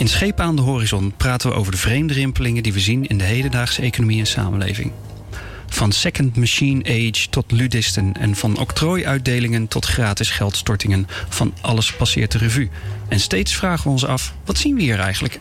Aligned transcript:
In 0.00 0.08
Schepen 0.08 0.44
aan 0.44 0.56
de 0.56 0.62
Horizon 0.62 1.12
praten 1.16 1.50
we 1.50 1.56
over 1.56 1.72
de 1.72 1.78
vreemde 1.78 2.12
rimpelingen 2.12 2.62
die 2.62 2.72
we 2.72 2.80
zien 2.80 3.06
in 3.06 3.18
de 3.18 3.24
hedendaagse 3.24 3.82
economie 3.82 4.18
en 4.18 4.26
samenleving. 4.26 4.92
Van 5.66 5.92
second 5.92 6.36
machine 6.36 6.84
age 6.84 7.28
tot 7.30 7.50
ludisten 7.52 8.12
en 8.12 8.36
van 8.36 8.58
octrooiuitdelingen 8.58 9.68
tot 9.68 9.84
gratis 9.84 10.30
geldstortingen. 10.30 11.06
Van 11.28 11.54
alles 11.60 11.92
passeert 11.92 12.32
de 12.32 12.38
revue. 12.38 12.70
En 13.08 13.20
steeds 13.20 13.56
vragen 13.56 13.84
we 13.84 13.90
ons 13.90 14.06
af: 14.06 14.34
wat 14.44 14.58
zien 14.58 14.74
we 14.74 14.82
hier 14.82 14.98
eigenlijk? 14.98 15.40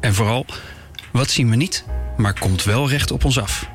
En 0.00 0.14
vooral, 0.14 0.46
wat 1.12 1.30
zien 1.30 1.50
we 1.50 1.56
niet, 1.56 1.84
maar 2.16 2.38
komt 2.38 2.64
wel 2.64 2.88
recht 2.88 3.10
op 3.10 3.24
ons 3.24 3.38
af? 3.38 3.68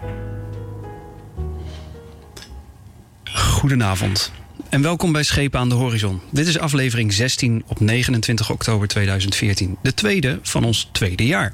Goedenavond 3.24 4.32
en 4.76 4.82
welkom 4.82 5.12
bij 5.12 5.24
Schepen 5.24 5.60
aan 5.60 5.70
de 5.70 5.76
Horizon. 5.76 6.22
Dit 6.32 6.48
is 6.48 6.60
aflevering 6.60 7.14
16 7.14 7.64
op 7.68 7.80
29 7.80 8.52
oktober 8.52 8.88
2014, 8.88 9.78
de 9.82 9.94
tweede 9.94 10.40
van 10.42 10.64
ons 10.64 10.90
tweede 10.92 11.26
jaar. 11.26 11.54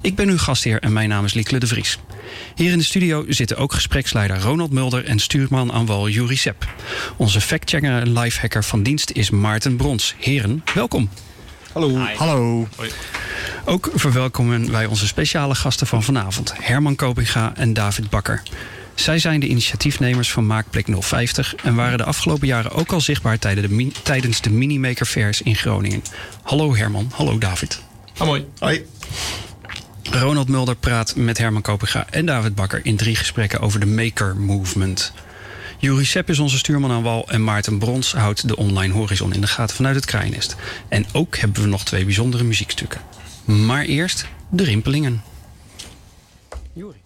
Ik 0.00 0.14
ben 0.14 0.28
uw 0.28 0.38
gastheer 0.38 0.80
en 0.80 0.92
mijn 0.92 1.08
naam 1.08 1.24
is 1.24 1.34
Liekle 1.34 1.58
de 1.58 1.66
Vries. 1.66 1.98
Hier 2.54 2.72
in 2.72 2.78
de 2.78 2.84
studio 2.84 3.24
zitten 3.28 3.56
ook 3.56 3.72
gespreksleider 3.72 4.40
Ronald 4.40 4.70
Mulder 4.70 5.04
en 5.04 5.18
stuurman 5.18 5.72
aan 5.72 5.86
wal 5.86 6.08
Juri 6.08 6.36
Sepp. 6.36 6.68
Onze 7.16 7.40
factchecker 7.40 8.00
en 8.00 8.18
lifehacker 8.18 8.64
van 8.64 8.82
dienst 8.82 9.10
is 9.10 9.30
Maarten 9.30 9.76
Brons. 9.76 10.14
Heren, 10.18 10.64
welkom. 10.74 11.08
Hallo. 11.72 11.98
Hallo. 12.16 12.68
Ook 13.64 13.90
verwelkomen 13.94 14.70
wij 14.70 14.86
onze 14.86 15.06
speciale 15.06 15.54
gasten 15.54 15.86
van 15.86 16.02
vanavond, 16.02 16.52
Herman 16.60 16.96
Kopinga 16.96 17.52
en 17.56 17.72
David 17.72 18.10
Bakker. 18.10 18.42
Zij 18.94 19.18
zijn 19.18 19.40
de 19.40 19.48
initiatiefnemers 19.48 20.30
van 20.30 20.46
Maakplek 20.46 20.86
050 20.98 21.54
en 21.54 21.74
waren 21.74 21.98
de 21.98 22.04
afgelopen 22.04 22.46
jaren 22.46 22.70
ook 22.70 22.92
al 22.92 23.00
zichtbaar 23.00 23.38
tijdens 24.02 24.40
de 24.40 24.50
Minimaker 24.50 25.06
Fairs 25.06 25.42
in 25.42 25.56
Groningen. 25.56 26.02
Hallo 26.42 26.76
Herman, 26.76 27.10
hallo 27.14 27.38
David. 27.38 27.82
Ah, 28.16 28.26
mooi. 28.26 28.46
Hoi. 28.58 28.86
Ronald 30.10 30.48
Mulder 30.48 30.76
praat 30.76 31.16
met 31.16 31.38
Herman 31.38 31.62
Kopega 31.62 32.06
en 32.10 32.26
David 32.26 32.54
Bakker 32.54 32.80
in 32.82 32.96
drie 32.96 33.16
gesprekken 33.16 33.60
over 33.60 33.80
de 33.80 33.86
Maker 33.86 34.36
Movement. 34.36 35.12
Juri 35.78 36.04
Sepp 36.04 36.30
is 36.30 36.38
onze 36.38 36.58
stuurman 36.58 36.90
aan 36.90 37.02
wal 37.02 37.28
en 37.28 37.44
Maarten 37.44 37.78
Brons 37.78 38.12
houdt 38.12 38.48
de 38.48 38.56
online 38.56 38.92
horizon 38.92 39.32
in 39.32 39.40
de 39.40 39.46
gaten 39.46 39.76
vanuit 39.76 39.94
het 39.94 40.04
Krijnest. 40.04 40.56
En 40.88 41.06
ook 41.12 41.36
hebben 41.36 41.62
we 41.62 41.68
nog 41.68 41.84
twee 41.84 42.04
bijzondere 42.04 42.44
muziekstukken. 42.44 43.00
Maar 43.44 43.84
eerst 43.84 44.26
de 44.50 44.64
rimpelingen. 44.64 45.22
Juri. 46.72 46.96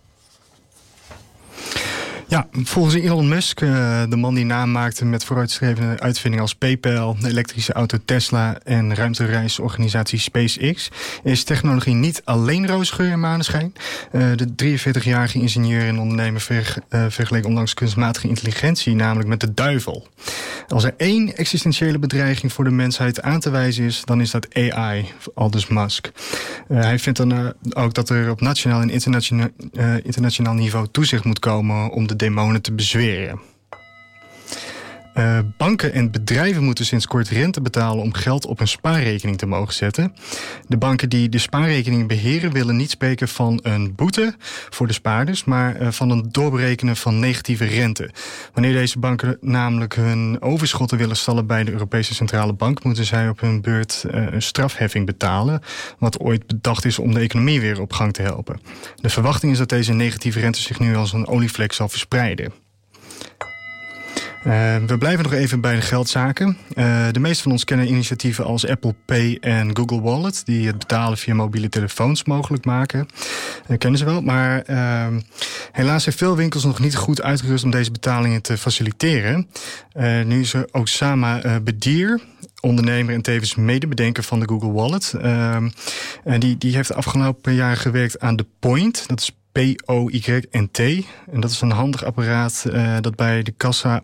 Ja, 2.29 2.47
volgens 2.53 2.95
Elon 2.95 3.29
Musk, 3.29 3.61
uh, 3.61 4.03
de 4.09 4.17
man 4.17 4.35
die 4.35 4.45
naam 4.45 4.71
maakte 4.71 5.05
met 5.05 5.25
vooruitstrevende 5.25 6.01
uitvindingen 6.01 6.45
als 6.45 6.55
PayPal, 6.55 7.17
de 7.21 7.29
elektrische 7.29 7.73
auto 7.73 7.99
Tesla 8.05 8.59
en 8.65 8.95
ruimtereisorganisatie 8.95 10.19
SpaceX, 10.19 10.91
is 11.23 11.45
technologie 11.45 11.95
niet 11.95 12.23
alleen 12.25 12.67
roosgeur 12.67 13.11
en 13.11 13.21
maneschijn. 13.21 13.73
Uh, 14.13 14.27
de 14.36 14.77
43-jarige 14.77 15.39
ingenieur 15.39 15.86
en 15.86 15.98
ondernemer 15.98 16.47
uh, 16.91 17.05
vergeleek 17.09 17.47
onlangs 17.47 17.75
kunstmatige 17.75 18.29
intelligentie, 18.29 18.95
namelijk 18.95 19.29
met 19.29 19.41
de 19.41 19.55
duivel. 19.55 20.09
Als 20.69 20.85
er 20.85 20.95
één 20.97 21.36
existentiële 21.36 21.98
bedreiging 21.98 22.53
voor 22.53 22.65
de 22.65 22.70
mensheid 22.70 23.23
aan 23.23 23.41
te 23.41 23.51
wijzen 23.51 23.85
is, 23.85 24.03
dan 24.05 24.20
is 24.20 24.31
dat 24.31 24.55
AI, 24.55 25.13
aldus 25.35 25.67
Musk. 25.67 26.11
hij 26.69 26.98
vindt 26.98 27.19
dan 27.19 27.55
ook 27.70 27.95
dat 27.95 28.09
er 28.09 28.31
op 28.31 28.41
nationaal 28.41 28.81
en 28.81 28.91
internationaal 30.03 30.55
niveau 30.55 30.86
toezicht 30.91 31.25
moet 31.25 31.39
komen 31.39 31.91
om 31.91 32.07
de 32.07 32.16
demonen 32.17 32.63
te 32.63 32.73
bezweren. 32.73 33.41
Uh, 35.19 35.39
banken 35.57 35.93
en 35.93 36.11
bedrijven 36.11 36.65
moeten 36.65 36.85
sinds 36.87 37.07
kort 37.07 37.29
rente 37.29 37.61
betalen 37.61 38.03
om 38.03 38.15
geld 38.15 38.47
op 38.47 38.61
een 38.61 38.69
spaarrekening 38.69 39.39
te 39.39 39.47
mogen 39.47 39.75
zetten. 39.75 40.15
De 40.69 40.77
banken 40.77 41.09
die 41.09 41.29
de 41.29 41.39
spaarrekening 41.39 42.09
beheren 42.09 42.53
willen 42.53 42.77
niet 42.77 42.91
spreken 42.91 43.29
van 43.29 43.61
een 43.63 43.95
boete 43.95 44.35
voor 44.71 44.87
de 44.87 44.93
spaarders, 44.93 45.45
maar 45.45 45.81
uh, 45.81 45.89
van 45.91 46.11
een 46.11 46.29
doorberekenen 46.31 46.97
van 46.97 47.19
negatieve 47.19 47.65
rente. 47.65 48.11
Wanneer 48.53 48.73
deze 48.73 48.99
banken 48.99 49.39
namelijk 49.41 49.95
hun 49.95 50.37
overschotten 50.41 50.99
willen 50.99 51.17
stallen 51.17 51.47
bij 51.47 51.65
de 51.65 51.73
Europese 51.73 52.15
Centrale 52.15 52.53
Bank, 52.53 52.85
moeten 52.85 53.05
zij 53.05 53.29
op 53.29 53.41
hun 53.41 53.61
beurt 53.61 54.05
uh, 54.07 54.27
een 54.31 54.43
strafheffing 54.43 55.07
betalen, 55.07 55.61
wat 55.98 56.21
ooit 56.21 56.47
bedacht 56.47 56.85
is 56.85 56.98
om 56.98 57.15
de 57.15 57.21
economie 57.21 57.61
weer 57.61 57.81
op 57.81 57.93
gang 57.93 58.13
te 58.13 58.23
helpen. 58.23 58.61
De 58.97 59.09
verwachting 59.11 59.53
is 59.53 59.59
dat 59.59 59.69
deze 59.69 59.93
negatieve 59.93 60.41
rente 60.41 60.61
zich 60.61 60.79
nu 60.79 60.97
als 60.97 61.13
een 61.13 61.27
olievlek 61.27 61.73
zal 61.73 61.89
verspreiden. 61.89 62.66
Uh, 64.46 64.77
we 64.86 64.98
blijven 64.98 65.24
nog 65.24 65.33
even 65.33 65.61
bij 65.61 65.74
de 65.74 65.80
geldzaken. 65.80 66.57
Uh, 66.74 67.07
de 67.12 67.20
meeste 67.20 67.42
van 67.42 67.52
ons 67.52 67.64
kennen 67.64 67.89
initiatieven 67.89 68.45
als 68.45 68.67
Apple 68.67 68.95
Pay 69.05 69.39
en 69.40 69.77
Google 69.77 70.01
Wallet... 70.01 70.42
die 70.45 70.67
het 70.67 70.79
betalen 70.79 71.18
via 71.18 71.34
mobiele 71.34 71.68
telefoons 71.68 72.24
mogelijk 72.24 72.64
maken. 72.64 73.08
Uh, 73.68 73.79
kennen 73.79 73.98
ze 73.98 74.05
wel, 74.05 74.20
maar 74.20 74.62
ehm, 74.62 75.20
helaas 75.73 76.02
zijn 76.02 76.14
veel 76.14 76.36
winkels 76.36 76.64
nog 76.64 76.80
niet 76.80 76.96
goed 76.96 77.23
uitgerust... 77.23 77.64
om 77.64 77.70
deze 77.70 77.90
betalingen 77.90 78.42
te 78.42 78.58
faciliteren. 78.58 79.48
nu 80.24 80.40
is 80.40 80.52
er 80.52 80.68
Osama 80.73 81.61
Bedir 81.61 82.20
ondernemer 82.61 83.14
en 83.14 83.23
tevens 83.23 83.55
medebedenker 83.55 84.23
van 84.23 84.40
de 84.40 84.48
Google 84.48 84.73
Wallet. 84.73 85.14
Ehm, 85.20 85.70
en 86.24 86.40
die, 86.40 86.58
die 86.58 86.74
heeft 86.74 86.89
de 86.89 86.95
afgelopen 86.95 87.55
jaren 87.55 87.77
gewerkt 87.77 88.20
aan 88.20 88.36
de 88.36 88.46
Point. 88.58 89.05
Dat 89.06 89.20
is 89.20 89.36
P-O-Y-N-T. 89.56 90.78
En 91.33 91.40
dat 91.40 91.50
is 91.50 91.61
een 91.61 91.70
handig 91.70 92.05
apparaat 92.05 92.64
uh, 92.67 92.96
dat 93.00 93.17
bij 93.17 93.42
de 93.42 93.50
kassa 93.56 94.02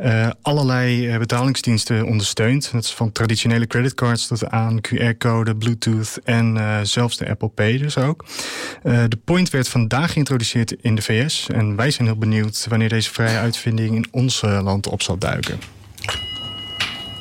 uh, 0.00 0.30
allerlei 0.42 1.12
uh, 1.12 1.18
betalingsdiensten 1.18 2.06
ondersteunt. 2.06 2.72
Dat 2.72 2.84
is 2.84 2.94
van 2.94 3.12
traditionele 3.12 3.66
creditcards 3.66 4.26
tot 4.26 4.50
aan 4.50 4.80
QR-code, 4.80 5.56
Bluetooth 5.56 6.18
en 6.24 6.58
zelfs 6.86 7.16
de 7.16 7.28
Apple 7.28 7.48
Pay 7.48 7.78
dus 7.78 7.96
ook. 7.98 8.24
de 8.82 9.18
Point 9.24 9.50
werd 9.50 9.68
vandaag 9.68 10.12
geïntroduceerd 10.12 10.72
in 10.72 10.94
de 10.94 11.02
VS. 11.02 11.46
En 11.48 11.76
wij 11.76 11.90
zijn 11.90 12.08
heel 12.08 12.18
benieuwd 12.18 12.66
wanneer 12.68 12.88
deze 12.88 13.12
vrije 13.12 13.38
uitvinding 13.38 13.94
in 13.94 14.06
ons 14.10 14.40
land 14.40 14.86
op 14.86 15.02
zal 15.02 15.18
duiken. 15.18 15.58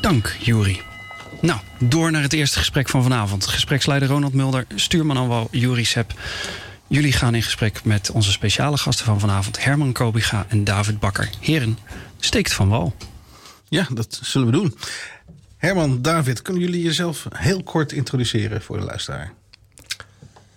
Dank, 0.01 0.35
Juri. 0.39 0.81
Nou, 1.41 1.59
door 1.79 2.11
naar 2.11 2.21
het 2.21 2.33
eerste 2.33 2.57
gesprek 2.59 2.89
van 2.89 3.03
vanavond. 3.03 3.47
Gespreksleider 3.47 4.07
Ronald 4.07 4.33
Mulder, 4.33 4.65
stuurman 4.75 5.27
wal 5.27 5.47
Juri 5.51 5.85
Sepp. 5.85 6.13
Jullie 6.89 7.11
gaan 7.11 7.35
in 7.35 7.43
gesprek 7.43 7.83
met 7.83 8.11
onze 8.11 8.31
speciale 8.31 8.77
gasten 8.77 9.05
van 9.05 9.19
vanavond, 9.19 9.63
Herman 9.63 9.91
Kobiga 9.91 10.45
en 10.49 10.63
David 10.63 10.99
Bakker. 10.99 11.29
Heren, 11.39 11.77
steekt 12.19 12.53
van 12.53 12.69
wal. 12.69 12.95
Ja, 13.69 13.87
dat 13.93 14.19
zullen 14.23 14.47
we 14.47 14.53
doen. 14.53 14.77
Herman, 15.57 16.01
David, 16.01 16.41
kunnen 16.41 16.63
jullie 16.63 16.83
jezelf 16.83 17.27
heel 17.35 17.63
kort 17.63 17.91
introduceren 17.91 18.61
voor 18.61 18.77
de 18.77 18.83
luisteraar? 18.83 19.33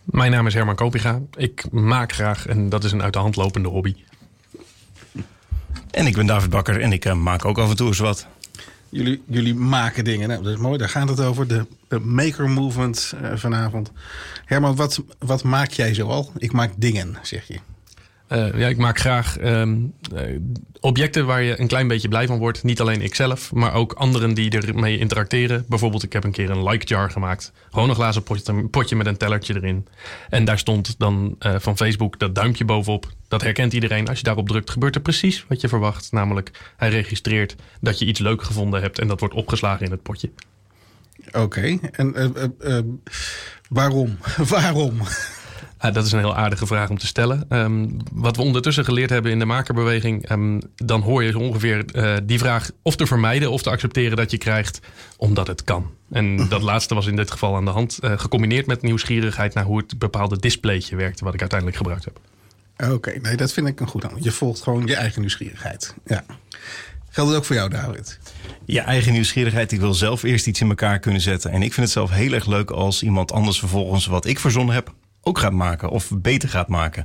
Mijn 0.05 0.31
naam 0.31 0.47
is 0.47 0.55
Herman 0.55 0.75
Kopiga. 0.75 1.21
Ik 1.37 1.71
maak 1.71 2.13
graag 2.13 2.47
en 2.47 2.69
dat 2.69 2.85
is 2.85 2.93
een 2.93 3.03
uit 3.03 3.13
de 3.13 3.19
hand 3.19 3.37
lopende 3.37 3.69
hobby. 3.69 3.95
En 5.91 6.07
ik 6.07 6.17
ben 6.17 6.27
David 6.27 6.51
Bakker 6.51 6.81
en 6.81 6.93
ik 6.93 7.05
uh, 7.05 7.15
maak 7.15 7.45
ook 7.45 7.59
af 7.59 7.71
en 7.71 7.77
toe 7.77 7.87
eens 7.87 7.99
wat. 7.99 8.27
Jullie, 8.91 9.23
jullie 9.27 9.55
maken 9.55 10.05
dingen. 10.05 10.29
Nou, 10.29 10.43
dat 10.43 10.53
is 10.53 10.59
mooi. 10.59 10.79
Daar 10.79 10.89
gaat 10.89 11.09
het 11.09 11.21
over. 11.21 11.49
De, 11.49 11.67
maker 11.99 12.51
movement 12.51 13.13
uh, 13.23 13.37
vanavond. 13.37 13.93
Herman, 14.45 14.77
wat, 14.77 15.03
wat 15.19 15.43
maak 15.43 15.71
jij 15.71 15.95
zoal? 15.95 16.33
Ik 16.37 16.53
maak 16.53 16.73
dingen, 16.77 17.17
zeg 17.23 17.49
je. 17.49 17.59
Uh, 18.33 18.59
ja, 18.59 18.69
ik 18.69 18.77
maak 18.77 18.99
graag 18.99 19.41
um, 19.41 19.95
uh, 20.15 20.21
objecten 20.81 21.27
waar 21.27 21.43
je 21.43 21.61
een 21.61 21.67
klein 21.67 21.89
beetje 21.89 22.09
blij 22.09 22.27
van 22.27 22.39
wordt. 22.39 22.63
Niet 22.63 22.81
alleen 22.81 23.03
ikzelf, 23.03 23.53
maar 23.53 23.75
ook 23.75 23.93
anderen 23.93 24.35
die 24.35 24.51
ermee 24.51 24.99
interacteren. 24.99 25.65
Bijvoorbeeld, 25.69 26.03
ik 26.03 26.13
heb 26.13 26.25
een 26.25 26.33
keer 26.33 26.51
een 26.51 26.69
like 26.69 26.87
jar 26.87 27.11
gemaakt. 27.11 27.53
Gewoon 27.71 27.89
een 27.89 27.95
glazen 27.95 28.23
potje, 28.71 28.97
met 28.97 29.07
een 29.07 29.17
tellertje 29.17 29.55
erin. 29.55 29.87
En 30.29 30.45
daar 30.45 30.59
stond 30.59 30.95
dan 30.99 31.37
uh, 31.41 31.55
van 31.59 31.77
Facebook 31.77 32.19
dat 32.19 32.35
duimpje 32.35 32.65
bovenop. 32.65 33.07
Dat 33.29 33.43
herkent 33.43 33.73
iedereen. 33.73 34.09
Als 34.09 34.19
je 34.19 34.25
daarop 34.25 34.49
drukt, 34.49 34.71
gebeurt 34.71 34.95
er 34.95 35.01
precies 35.01 35.45
wat 35.49 35.61
je 35.61 35.69
verwacht. 35.69 36.13
Namelijk, 36.13 36.51
hij 36.77 36.89
registreert 36.89 37.57
dat 37.81 37.99
je 37.99 38.07
iets 38.07 38.21
leuk 38.21 38.43
gevonden 38.43 38.81
hebt 38.81 38.99
en 38.99 39.09
dat 39.09 39.21
wordt 39.21 39.35
opgeslagen 39.35 39.85
in 39.85 39.91
het 39.91 40.03
potje. 40.03 40.31
Oké, 41.33 41.79
en 41.93 42.15
waarom? 43.69 44.19
waarom? 44.57 45.01
Ah, 45.81 45.95
dat 45.95 46.07
is 46.07 46.13
een 46.13 46.19
heel 46.19 46.37
aardige 46.37 46.67
vraag 46.67 46.91
om 46.91 46.99
te 46.99 47.07
stellen. 47.07 47.45
Ehm, 47.49 47.89
wat 48.13 48.37
we 48.37 48.43
ondertussen 48.43 48.85
geleerd 48.85 49.11
hebben 49.11 49.33
in 49.33 49.39
de 49.39 49.45
makerbeweging, 49.45 50.27
ehm, 50.27 50.61
dan 50.77 51.01
hoor 51.01 51.23
je 51.23 51.31
zo 51.31 51.39
ongeveer 51.39 51.85
eh, 51.85 52.17
die 52.23 52.39
vraag 52.39 52.71
of 52.83 52.97
te 52.97 53.07
vermijden 53.07 53.51
of 53.51 53.63
te 53.63 53.71
accepteren 53.71 54.17
dat 54.17 54.31
je 54.31 54.39
krijgt, 54.39 54.81
omdat 55.17 55.47
het 55.47 55.65
kan. 55.65 55.91
En 56.11 56.49
dat 56.49 56.63
laatste 56.63 56.95
was 56.95 57.07
in 57.07 57.17
dit 57.17 57.31
geval 57.31 57.57
aan 57.57 57.65
de 57.65 57.71
hand, 57.71 57.99
uh, 58.01 58.19
gecombineerd 58.19 58.67
met 58.67 58.83
nieuwsgierigheid 58.83 59.55
naar 59.55 59.65
hoe 59.65 59.79
het 59.79 59.99
bepaalde 59.99 60.39
displaytje 60.39 60.97
werkte, 60.97 61.25
wat 61.25 61.35
ik 61.35 61.41
uiteindelijk 61.41 61.79
gebruikt 61.79 62.05
heb. 62.05 62.21
Oké, 62.93 63.19
nee, 63.23 63.37
dat 63.37 63.53
vind 63.53 63.67
ik 63.67 63.81
een 63.81 63.87
goed 63.87 64.05
aan. 64.05 64.17
Je 64.21 64.31
volgt 64.31 64.63
gewoon 64.63 64.87
je 64.87 64.97
eigen 64.97 65.21
nieuwsgierigheid. 65.21 65.95
Ja. 66.07 66.25
Geldt 67.09 67.31
het 67.31 67.39
ook 67.39 67.45
voor 67.45 67.57
jou, 67.57 67.71
David? 67.71 68.19
Je 68.65 68.81
eigen 68.81 69.13
nieuwsgierigheid. 69.13 69.73
Ik 69.73 69.81
wil 69.81 69.95
zelf 69.95 70.23
eerst 70.23 70.47
iets 70.47 70.61
in 70.61 70.69
elkaar 70.69 70.99
kunnen 70.99 71.21
zetten. 71.21 71.51
En 71.51 71.63
ik 71.63 71.73
vind 71.73 71.87
het 71.87 71.95
zelf 71.95 72.11
heel 72.11 72.33
erg 72.33 72.47
leuk 72.47 72.71
als 72.71 73.03
iemand 73.03 73.33
anders 73.33 73.59
vervolgens 73.59 74.07
wat 74.07 74.27
ik 74.27 74.39
verzonnen 74.39 74.75
heb 74.75 74.93
ook 75.23 75.39
gaat 75.39 75.53
maken 75.53 75.89
of 75.89 76.11
beter 76.17 76.49
gaat 76.49 76.69
maken. 76.69 77.05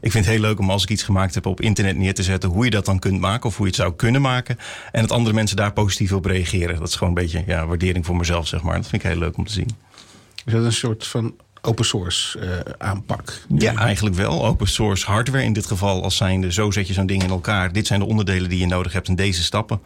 Ik 0.00 0.10
vind 0.10 0.24
het 0.24 0.34
heel 0.34 0.42
leuk 0.42 0.58
om 0.58 0.70
als 0.70 0.82
ik 0.82 0.88
iets 0.90 1.02
gemaakt 1.02 1.34
heb 1.34 1.46
op 1.46 1.60
internet 1.60 1.96
neer 1.96 2.14
te 2.14 2.22
zetten 2.22 2.50
hoe 2.50 2.64
je 2.64 2.70
dat 2.70 2.84
dan 2.84 2.98
kunt 2.98 3.20
maken 3.20 3.48
of 3.48 3.56
hoe 3.56 3.66
je 3.66 3.72
het 3.72 3.80
zou 3.80 3.94
kunnen 3.94 4.20
maken. 4.20 4.58
En 4.92 5.00
dat 5.00 5.12
andere 5.12 5.34
mensen 5.34 5.56
daar 5.56 5.72
positief 5.72 6.12
op 6.12 6.24
reageren. 6.24 6.78
Dat 6.78 6.88
is 6.88 6.94
gewoon 6.96 7.08
een 7.08 7.22
beetje 7.22 7.42
ja, 7.46 7.66
waardering 7.66 8.06
voor 8.06 8.16
mezelf, 8.16 8.46
zeg 8.46 8.62
maar. 8.62 8.74
Dat 8.76 8.88
vind 8.88 9.02
ik 9.02 9.08
heel 9.08 9.18
leuk 9.18 9.36
om 9.36 9.44
te 9.44 9.52
zien. 9.52 9.70
Is 10.44 10.52
dat 10.52 10.64
een 10.64 10.72
soort 10.72 11.06
van 11.06 11.34
open 11.64 11.84
source 11.84 12.38
uh, 12.38 12.50
aanpak. 12.78 13.40
Ja, 13.58 13.74
eigenlijk 13.74 14.16
wel. 14.16 14.46
Open 14.46 14.66
source 14.66 15.06
hardware 15.06 15.44
in 15.44 15.52
dit 15.52 15.66
geval 15.66 16.02
als 16.02 16.16
zijnde. 16.16 16.52
Zo 16.52 16.70
zet 16.70 16.86
je 16.86 16.92
zo'n 16.92 17.06
ding 17.06 17.22
in 17.22 17.30
elkaar. 17.30 17.72
Dit 17.72 17.86
zijn 17.86 18.00
de 18.00 18.06
onderdelen 18.06 18.48
die 18.48 18.58
je 18.58 18.66
nodig 18.66 18.92
hebt 18.92 19.08
in 19.08 19.14
deze 19.14 19.42
stappen. 19.42 19.80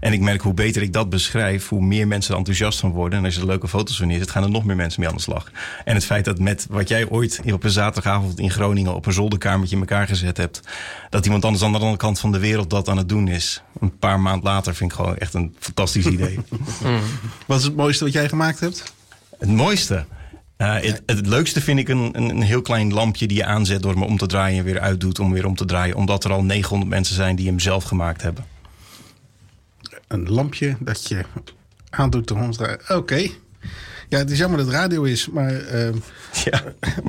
En 0.00 0.12
ik 0.12 0.20
merk 0.20 0.40
hoe 0.40 0.54
beter 0.54 0.82
ik 0.82 0.92
dat 0.92 1.10
beschrijf, 1.10 1.68
hoe 1.68 1.82
meer 1.82 2.06
mensen 2.06 2.32
er 2.32 2.38
enthousiast 2.38 2.80
van 2.80 2.90
worden. 2.90 3.18
En 3.18 3.24
als 3.24 3.34
je 3.34 3.40
er 3.40 3.46
leuke 3.46 3.68
foto's 3.68 3.96
van 3.96 4.06
neerzet, 4.06 4.30
gaan 4.30 4.42
er 4.42 4.50
nog 4.50 4.64
meer 4.64 4.76
mensen 4.76 5.00
mee 5.00 5.08
aan 5.08 5.16
de 5.16 5.22
slag. 5.22 5.50
En 5.84 5.94
het 5.94 6.04
feit 6.04 6.24
dat 6.24 6.38
met 6.38 6.66
wat 6.70 6.88
jij 6.88 7.08
ooit 7.08 7.40
op 7.52 7.64
een 7.64 7.70
zaterdagavond 7.70 8.38
in 8.38 8.50
Groningen 8.50 8.94
op 8.94 9.06
een 9.06 9.12
zolderkamertje 9.12 9.74
in 9.74 9.80
elkaar 9.80 10.06
gezet 10.06 10.36
hebt, 10.36 10.60
dat 11.10 11.24
iemand 11.24 11.44
anders 11.44 11.64
aan 11.64 11.72
de 11.72 11.78
andere 11.78 11.96
kant 11.96 12.20
van 12.20 12.32
de 12.32 12.38
wereld 12.38 12.70
dat 12.70 12.88
aan 12.88 12.96
het 12.96 13.08
doen 13.08 13.28
is. 13.28 13.62
Een 13.80 13.98
paar 13.98 14.20
maanden 14.20 14.44
later 14.44 14.74
vind 14.74 14.90
ik 14.90 14.96
gewoon 14.96 15.16
echt 15.16 15.34
een 15.34 15.54
fantastisch 15.58 16.06
idee. 16.06 16.38
Wat 17.46 17.58
is 17.58 17.64
het 17.64 17.76
mooiste 17.76 18.04
wat 18.04 18.12
jij 18.12 18.28
gemaakt 18.28 18.60
hebt? 18.60 18.92
Het 19.38 19.48
mooiste? 19.48 20.04
Uh, 20.58 20.74
het, 20.74 21.02
het, 21.06 21.26
leukste 21.26 21.60
vind 21.60 21.78
ik 21.78 21.88
een, 21.88 22.10
een, 22.12 22.28
een, 22.28 22.42
heel 22.42 22.62
klein 22.62 22.92
lampje 22.92 23.26
die 23.26 23.36
je 23.36 23.44
aanzet 23.44 23.82
door 23.82 23.92
hem 23.92 24.02
om 24.02 24.18
te 24.18 24.26
draaien 24.26 24.58
en 24.58 24.64
weer 24.64 24.80
uitdoet 24.80 25.18
om 25.18 25.32
weer 25.32 25.46
om 25.46 25.56
te 25.56 25.64
draaien. 25.64 25.96
Omdat 25.96 26.24
er 26.24 26.32
al 26.32 26.42
900 26.42 26.90
mensen 26.90 27.14
zijn 27.14 27.36
die 27.36 27.46
hem 27.46 27.60
zelf 27.60 27.84
gemaakt 27.84 28.22
hebben. 28.22 28.44
Een 30.08 30.28
lampje 30.28 30.76
dat 30.80 31.08
je 31.08 31.24
aandoet 31.90 32.30
om 32.30 32.50
te 32.50 32.58
draaien. 32.58 32.80
Oké. 32.88 33.28
Ja, 34.08 34.18
het 34.18 34.30
is 34.30 34.38
jammer 34.38 34.58
dat 34.58 34.66
het 34.66 34.76
radio 34.76 35.02
is, 35.02 35.28
maar 35.28 35.52
uh, 35.52 35.88
ja. 36.44 36.62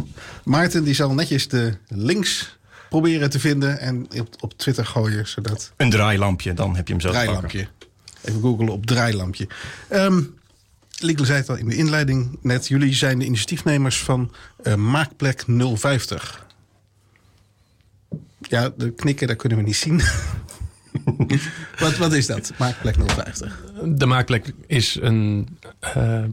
Maarten 0.44 0.83
die 0.83 0.94
zal 0.94 1.13
netjes 1.13 1.47
de 1.47 1.77
links 1.88 2.57
proberen 2.89 3.30
te 3.30 3.39
vinden 3.39 3.80
en 3.80 4.07
op, 4.19 4.27
op 4.39 4.57
Twitter 4.57 4.86
gooien. 4.86 5.27
Zodat... 5.27 5.71
Een 5.77 5.89
draailampje, 5.89 6.53
dan 6.53 6.75
heb 6.75 6.88
je 6.88 6.94
hem 6.94 7.01
zo 7.01 7.09
Draailampje. 7.09 7.68
Even 8.21 8.42
googlen 8.42 8.69
op 8.69 8.86
draailampje. 8.86 9.47
Um, 9.92 10.36
Lieke 11.00 11.25
zei 11.25 11.38
het 11.39 11.50
al 11.50 11.56
in 11.56 11.69
de 11.69 11.75
inleiding 11.75 12.38
net. 12.42 12.68
Jullie 12.68 12.94
zijn 12.94 13.19
de 13.19 13.25
initiatiefnemers 13.25 14.03
van 14.03 14.31
uh, 14.63 14.75
Maakplek 14.75 15.44
050. 15.47 16.45
Ja, 18.39 18.69
de 18.77 18.92
knikken, 18.92 19.27
dat 19.27 19.38
kunnen 19.38 19.57
we 19.57 19.63
niet 19.63 19.75
zien. 19.75 20.01
wat, 21.80 21.97
wat 21.97 22.13
is 22.13 22.25
dat, 22.25 22.51
Maakplek 22.57 22.95
050? 23.07 23.63
De 23.86 24.06
Maakplek 24.06 24.53
is 24.68 24.97
een 25.01 25.57
uh, 25.97 26.24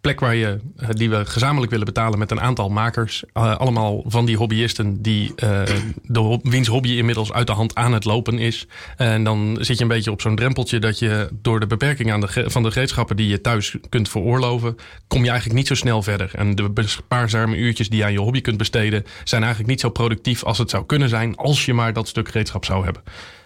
plek 0.00 0.20
waar 0.20 0.34
je, 0.34 0.58
eh, 0.76 0.88
die 0.90 1.10
we 1.10 1.26
gezamenlijk 1.26 1.70
willen 1.70 1.86
betalen 1.86 2.18
met 2.18 2.30
een 2.30 2.40
aantal 2.40 2.68
makers. 2.68 3.24
Uh, 3.34 3.56
allemaal 3.56 4.02
van 4.06 4.26
die 4.26 4.36
hobbyisten 4.36 5.02
die 5.02 5.28
uh, 5.28 5.62
de, 6.02 6.38
wiens 6.42 6.68
hobby 6.68 6.88
inmiddels 6.88 7.32
uit 7.32 7.46
de 7.46 7.52
hand 7.52 7.74
aan 7.74 7.92
het 7.92 8.04
lopen 8.04 8.38
is. 8.38 8.66
En 8.96 9.24
dan 9.24 9.56
zit 9.60 9.76
je 9.76 9.82
een 9.82 9.88
beetje 9.88 10.10
op 10.10 10.20
zo'n 10.20 10.36
drempeltje 10.36 10.78
dat 10.78 10.98
je 10.98 11.28
door 11.42 11.60
de 11.60 11.66
beperking 11.66 12.12
aan 12.12 12.20
de, 12.20 12.44
van 12.46 12.62
de 12.62 12.70
gereedschappen 12.70 13.16
die 13.16 13.28
je 13.28 13.40
thuis 13.40 13.76
kunt 13.88 14.08
veroorloven, 14.08 14.76
kom 15.06 15.22
je 15.22 15.30
eigenlijk 15.30 15.58
niet 15.58 15.68
zo 15.68 15.74
snel 15.74 16.02
verder. 16.02 16.30
En 16.34 16.54
de 16.54 16.70
spaarzame 16.84 17.56
uurtjes 17.56 17.88
die 17.88 17.98
je 17.98 18.04
aan 18.04 18.12
je 18.12 18.20
hobby 18.20 18.40
kunt 18.40 18.56
besteden, 18.56 19.04
zijn 19.24 19.42
eigenlijk 19.42 19.70
niet 19.70 19.80
zo 19.80 19.90
productief 19.90 20.44
als 20.44 20.58
het 20.58 20.70
zou 20.70 20.86
kunnen 20.86 21.08
zijn 21.08 21.36
als 21.36 21.64
je 21.64 21.74
maar 21.74 21.92
dat 21.92 22.08
stuk 22.08 22.28
gereedschap 22.28 22.64
zou 22.64 22.84
hebben. 22.84 23.02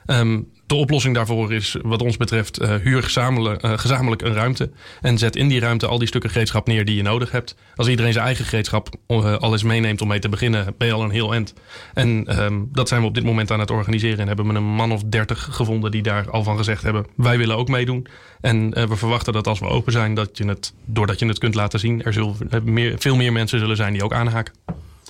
Um, 0.06 0.50
de 0.72 0.78
oplossing 0.78 1.14
daarvoor 1.14 1.52
is, 1.52 1.76
wat 1.82 2.02
ons 2.02 2.16
betreft, 2.16 2.62
uh, 2.62 2.74
huur 2.74 3.02
gezamenlijk, 3.02 3.64
uh, 3.64 3.78
gezamenlijk 3.78 4.22
een 4.22 4.34
ruimte. 4.34 4.70
En 5.00 5.18
zet 5.18 5.36
in 5.36 5.48
die 5.48 5.60
ruimte 5.60 5.86
al 5.86 5.98
die 5.98 6.08
stukken 6.08 6.30
gereedschap 6.30 6.66
neer 6.66 6.84
die 6.84 6.96
je 6.96 7.02
nodig 7.02 7.30
hebt. 7.30 7.56
Als 7.76 7.88
iedereen 7.88 8.12
zijn 8.12 8.24
eigen 8.24 8.44
gereedschap 8.44 8.88
uh, 9.08 9.36
al 9.36 9.52
eens 9.52 9.62
meeneemt 9.62 10.00
om 10.00 10.08
mee 10.08 10.18
te 10.18 10.28
beginnen, 10.28 10.74
ben 10.78 10.88
je 10.88 10.94
al 10.94 11.02
een 11.02 11.10
heel 11.10 11.32
eind. 11.32 11.54
En 11.94 12.42
um, 12.42 12.68
dat 12.72 12.88
zijn 12.88 13.00
we 13.00 13.06
op 13.06 13.14
dit 13.14 13.24
moment 13.24 13.50
aan 13.50 13.60
het 13.60 13.70
organiseren. 13.70 14.18
En 14.18 14.26
hebben 14.26 14.46
we 14.46 14.54
een 14.54 14.64
man 14.64 14.92
of 14.92 15.02
dertig 15.02 15.48
gevonden 15.50 15.90
die 15.90 16.02
daar 16.02 16.30
al 16.30 16.42
van 16.42 16.56
gezegd 16.56 16.82
hebben: 16.82 17.06
wij 17.16 17.38
willen 17.38 17.56
ook 17.56 17.68
meedoen. 17.68 18.06
En 18.40 18.70
we 18.70 18.96
verwachten 18.96 19.32
dat 19.32 19.46
als 19.46 19.58
we 19.58 19.66
open 19.66 19.92
zijn, 19.92 20.14
dat 20.14 20.38
je 20.38 20.44
het, 20.44 20.72
doordat 20.84 21.18
je 21.18 21.26
het 21.26 21.38
kunt 21.38 21.54
laten 21.54 21.78
zien, 21.78 22.02
er 22.02 22.12
zullen 22.12 22.36
meer, 22.62 22.94
veel 22.98 23.16
meer 23.16 23.32
mensen 23.32 23.58
zullen 23.58 23.76
zijn 23.76 23.92
die 23.92 24.04
ook 24.04 24.12
aanhaken. 24.12 24.54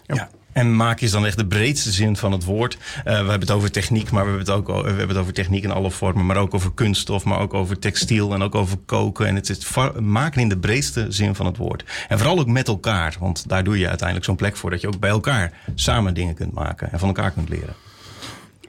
Ja. 0.07 0.31
En 0.53 0.77
maak 0.77 1.01
is 1.01 1.11
dan 1.11 1.27
echt 1.27 1.37
de 1.37 1.47
breedste 1.47 1.93
zin 1.93 2.17
van 2.17 2.33
het 2.33 2.45
woord. 2.45 2.75
Uh, 2.75 3.03
we 3.05 3.11
hebben 3.11 3.41
het 3.41 3.51
over 3.51 3.71
techniek, 3.71 4.11
maar 4.11 4.25
we 4.25 4.29
hebben 4.31 4.47
het 4.47 4.57
ook 4.57 4.83
we 4.83 4.89
hebben 4.89 5.09
het 5.09 5.17
over 5.17 5.33
techniek 5.33 5.65
in 5.65 5.71
alle 5.71 5.91
vormen. 5.91 6.27
Maar 6.27 6.37
ook 6.37 6.55
over 6.55 6.73
kunststof, 6.73 7.25
maar 7.25 7.39
ook 7.39 7.55
over 7.55 7.79
textiel 7.79 8.35
en 8.35 8.43
ook 8.43 8.55
over 8.55 8.77
koken. 8.87 9.27
En 9.27 9.35
het 9.35 9.49
is 9.49 9.75
maken 10.01 10.41
in 10.41 10.49
de 10.49 10.59
breedste 10.59 11.07
zin 11.09 11.35
van 11.35 11.47
het 11.47 11.57
woord. 11.57 11.85
En 12.09 12.19
vooral 12.19 12.39
ook 12.39 12.47
met 12.47 12.69
elkaar. 12.69 13.17
Want 13.21 13.49
daar 13.49 13.65
doe 13.65 13.79
je 13.79 13.89
uiteindelijk 13.89 14.27
zo'n 14.27 14.37
plek 14.37 14.57
voor 14.57 14.71
dat 14.71 14.81
je 14.81 14.87
ook 14.87 14.99
bij 14.99 15.11
elkaar 15.11 15.53
samen 15.75 16.15
dingen 16.15 16.35
kunt 16.35 16.53
maken 16.53 16.93
en 16.93 16.99
van 16.99 17.09
elkaar 17.09 17.31
kunt 17.31 17.49
leren. 17.49 17.75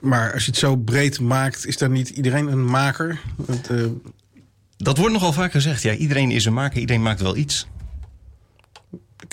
Maar 0.01 0.33
als 0.33 0.45
je 0.45 0.49
het 0.49 0.59
zo 0.59 0.75
breed 0.75 1.19
maakt, 1.19 1.65
is 1.65 1.77
dan 1.77 1.91
niet 1.91 2.09
iedereen 2.09 2.47
een 2.47 2.65
maker? 2.65 3.19
Want, 3.35 3.71
uh... 3.71 3.85
Dat 4.77 4.97
wordt 4.97 5.13
nogal 5.13 5.33
vaak 5.33 5.51
gezegd. 5.51 5.81
Ja, 5.81 5.93
iedereen 5.93 6.31
is 6.31 6.45
een 6.45 6.53
maker, 6.53 6.79
iedereen 6.79 7.01
maakt 7.01 7.21
wel 7.21 7.35
iets. 7.35 7.67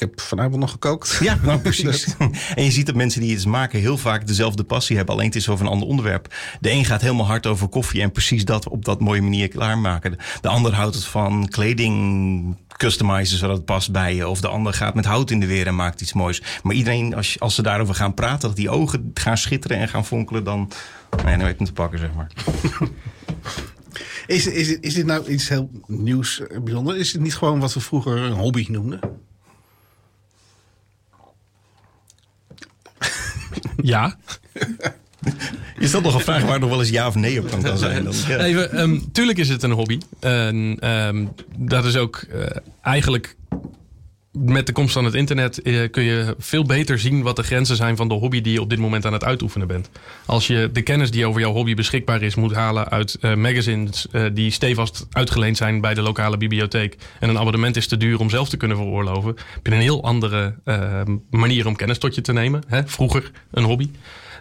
Ik 0.00 0.08
heb 0.08 0.20
vanavond 0.20 0.56
nog 0.56 0.70
gekookt. 0.70 1.18
Ja, 1.22 1.38
nou 1.42 1.60
precies. 1.60 2.14
en 2.54 2.64
je 2.64 2.70
ziet 2.70 2.86
dat 2.86 2.94
mensen 2.94 3.20
die 3.20 3.32
iets 3.32 3.44
maken 3.44 3.80
heel 3.80 3.98
vaak 3.98 4.26
dezelfde 4.26 4.64
passie 4.64 4.96
hebben. 4.96 5.14
Alleen 5.14 5.26
het 5.26 5.36
is 5.36 5.48
over 5.48 5.64
een 5.64 5.70
ander 5.70 5.88
onderwerp. 5.88 6.34
De 6.60 6.70
een 6.70 6.84
gaat 6.84 7.00
helemaal 7.00 7.26
hard 7.26 7.46
over 7.46 7.68
koffie 7.68 8.02
en 8.02 8.12
precies 8.12 8.44
dat 8.44 8.68
op 8.68 8.84
dat 8.84 9.00
mooie 9.00 9.22
manier 9.22 9.48
klaarmaken. 9.48 10.16
De 10.40 10.48
ander 10.48 10.74
houdt 10.74 10.94
het 10.94 11.04
van 11.04 11.48
kleding 11.48 12.56
customizen 12.76 13.38
zodat 13.38 13.56
het 13.56 13.64
past 13.64 13.92
bij 13.92 14.14
je. 14.14 14.28
Of 14.28 14.40
de 14.40 14.48
ander 14.48 14.72
gaat 14.72 14.94
met 14.94 15.04
hout 15.04 15.30
in 15.30 15.40
de 15.40 15.46
weer 15.46 15.66
en 15.66 15.74
maakt 15.74 16.00
iets 16.00 16.12
moois. 16.12 16.42
Maar 16.62 16.74
iedereen, 16.74 17.14
als, 17.14 17.40
als 17.40 17.54
ze 17.54 17.62
daarover 17.62 17.94
gaan 17.94 18.14
praten, 18.14 18.48
dat 18.48 18.56
die 18.56 18.70
ogen 18.70 19.10
gaan 19.14 19.38
schitteren 19.38 19.76
en 19.76 19.88
gaan 19.88 20.06
fonkelen, 20.06 20.44
dan, 20.44 20.70
nee, 21.24 21.36
dan 21.36 21.44
weet 21.44 21.52
ik 21.52 21.58
hem 21.58 21.66
te 21.66 21.72
pakken, 21.72 21.98
zeg 21.98 22.10
maar. 22.14 22.30
Is, 24.26 24.46
is, 24.46 24.78
is 24.78 24.94
dit 24.94 25.06
nou 25.06 25.26
iets 25.26 25.48
heel 25.48 25.70
nieuws, 25.86 26.40
eh, 26.40 26.60
bijzonder? 26.60 26.96
Is 26.96 27.12
het 27.12 27.22
niet 27.22 27.34
gewoon 27.34 27.60
wat 27.60 27.74
we 27.74 27.80
vroeger 27.80 28.16
een 28.16 28.32
hobby 28.32 28.66
noemden? 28.68 29.00
Ja. 33.82 34.16
Is 35.78 35.90
dat 35.90 36.02
nog 36.02 36.14
een 36.14 36.20
vraag 36.20 36.42
waar 36.42 36.60
nog 36.60 36.70
wel 36.70 36.80
eens 36.80 36.88
ja 36.88 37.06
of 37.06 37.14
nee 37.14 37.40
op 37.40 37.50
kan 37.50 37.78
zijn? 37.78 38.04
Dan, 38.04 38.14
ja. 38.28 38.38
Even, 38.38 38.80
um, 38.80 39.12
tuurlijk 39.12 39.38
is 39.38 39.48
het 39.48 39.62
een 39.62 39.70
hobby. 39.70 39.98
En 40.20 40.88
um, 40.90 41.32
dat 41.56 41.84
is 41.84 41.96
ook 41.96 42.24
uh, 42.34 42.46
eigenlijk 42.82 43.36
met 44.32 44.66
de 44.66 44.72
komst 44.72 44.92
van 44.92 45.04
het 45.04 45.14
internet 45.14 45.60
uh, 45.62 45.90
kun 45.90 46.02
je 46.02 46.34
veel 46.38 46.64
beter 46.64 46.98
zien 46.98 47.22
wat 47.22 47.36
de 47.36 47.42
grenzen 47.42 47.76
zijn 47.76 47.96
van 47.96 48.08
de 48.08 48.14
hobby 48.14 48.40
die 48.40 48.52
je 48.52 48.60
op 48.60 48.70
dit 48.70 48.78
moment 48.78 49.06
aan 49.06 49.12
het 49.12 49.24
uitoefenen 49.24 49.66
bent. 49.66 49.90
Als 50.26 50.46
je 50.46 50.70
de 50.72 50.82
kennis 50.82 51.10
die 51.10 51.26
over 51.26 51.40
jouw 51.40 51.52
hobby 51.52 51.74
beschikbaar 51.74 52.22
is 52.22 52.34
moet 52.34 52.54
halen 52.54 52.88
uit 52.88 53.18
uh, 53.20 53.34
magazines 53.34 54.06
uh, 54.12 54.26
die 54.32 54.50
stevast 54.50 55.06
uitgeleend 55.10 55.56
zijn 55.56 55.80
bij 55.80 55.94
de 55.94 56.02
lokale 56.02 56.36
bibliotheek 56.36 56.96
en 57.20 57.28
een 57.28 57.38
abonnement 57.38 57.76
is 57.76 57.86
te 57.86 57.96
duur 57.96 58.20
om 58.20 58.30
zelf 58.30 58.48
te 58.48 58.56
kunnen 58.56 58.76
veroorloven, 58.76 59.36
heb 59.52 59.66
je 59.66 59.72
een 59.72 59.80
heel 59.80 60.04
andere 60.04 60.54
manier 61.30 61.66
om 61.66 61.76
kennis 61.76 61.98
tot 61.98 62.14
je 62.14 62.20
te 62.20 62.32
nemen. 62.32 62.62
Hè? 62.66 62.86
Vroeger 62.86 63.30
een 63.50 63.64
hobby 63.64 63.90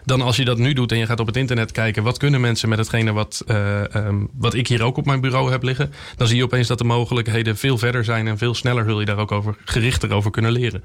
dan 0.04 0.20
als 0.20 0.36
je 0.36 0.44
dat 0.44 0.58
nu 0.58 0.72
doet 0.72 0.92
en 0.92 0.98
je 0.98 1.06
gaat 1.06 1.20
op 1.20 1.26
het 1.26 1.36
internet 1.36 1.72
kijken... 1.72 2.02
wat 2.02 2.18
kunnen 2.18 2.40
mensen 2.40 2.68
met 2.68 2.78
hetgene 2.78 3.12
wat, 3.12 3.44
uh, 3.46 3.82
um, 3.94 4.28
wat 4.32 4.54
ik 4.54 4.66
hier 4.66 4.82
ook 4.82 4.96
op 4.96 5.06
mijn 5.06 5.20
bureau 5.20 5.50
heb 5.50 5.62
liggen... 5.62 5.92
dan 6.16 6.26
zie 6.26 6.36
je 6.36 6.44
opeens 6.44 6.68
dat 6.68 6.78
de 6.78 6.84
mogelijkheden 6.84 7.56
veel 7.56 7.78
verder 7.78 8.04
zijn... 8.04 8.26
en 8.26 8.38
veel 8.38 8.54
sneller 8.54 8.84
zul 8.84 9.00
je 9.00 9.06
daar 9.06 9.18
ook 9.18 9.32
over, 9.32 9.56
gerichter 9.64 10.12
over 10.12 10.30
kunnen 10.30 10.52
leren. 10.52 10.82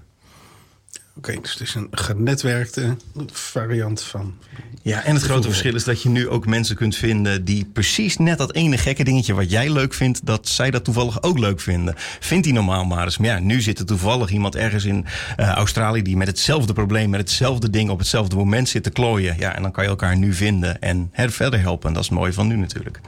Oké, 1.17 1.29
okay, 1.29 1.41
dus 1.41 1.51
het 1.51 1.61
is 1.61 1.75
een 1.75 1.87
genetwerkte 1.91 2.95
variant 3.31 4.01
van. 4.01 4.37
Ja, 4.81 5.03
en 5.03 5.15
het 5.15 5.23
grote 5.23 5.47
verschil 5.47 5.75
is 5.75 5.83
dat 5.83 6.01
je 6.01 6.09
nu 6.09 6.29
ook 6.29 6.45
mensen 6.45 6.75
kunt 6.75 6.95
vinden 6.95 7.45
die 7.45 7.65
precies 7.65 8.17
net 8.17 8.37
dat 8.37 8.53
ene 8.53 8.77
gekke 8.77 9.03
dingetje 9.03 9.33
wat 9.33 9.49
jij 9.51 9.71
leuk 9.71 9.93
vindt, 9.93 10.25
dat 10.25 10.47
zij 10.47 10.71
dat 10.71 10.83
toevallig 10.83 11.23
ook 11.23 11.39
leuk 11.39 11.59
vinden. 11.59 11.93
Vindt 11.97 12.43
die 12.43 12.53
normaal 12.53 12.85
maar 12.85 13.03
eens. 13.03 13.17
Maar 13.17 13.27
ja, 13.27 13.39
nu 13.39 13.61
zit 13.61 13.79
er 13.79 13.85
toevallig 13.85 14.29
iemand 14.29 14.55
ergens 14.55 14.85
in 14.85 15.05
uh, 15.37 15.49
Australië 15.49 16.01
die 16.01 16.17
met 16.17 16.27
hetzelfde 16.27 16.73
probleem, 16.73 17.09
met 17.09 17.19
hetzelfde 17.19 17.69
ding 17.69 17.89
op 17.89 17.99
hetzelfde 17.99 18.35
moment 18.35 18.69
zit 18.69 18.83
te 18.83 18.89
klooien. 18.89 19.35
Ja, 19.37 19.55
en 19.55 19.61
dan 19.61 19.71
kan 19.71 19.83
je 19.83 19.89
elkaar 19.89 20.17
nu 20.17 20.33
vinden 20.33 20.81
en 20.81 21.09
her 21.11 21.31
verder 21.31 21.59
helpen. 21.59 21.87
En 21.87 21.93
dat 21.93 22.03
is 22.03 22.09
het 22.09 22.17
mooie 22.17 22.33
van 22.33 22.47
nu 22.47 22.55
natuurlijk. 22.55 22.99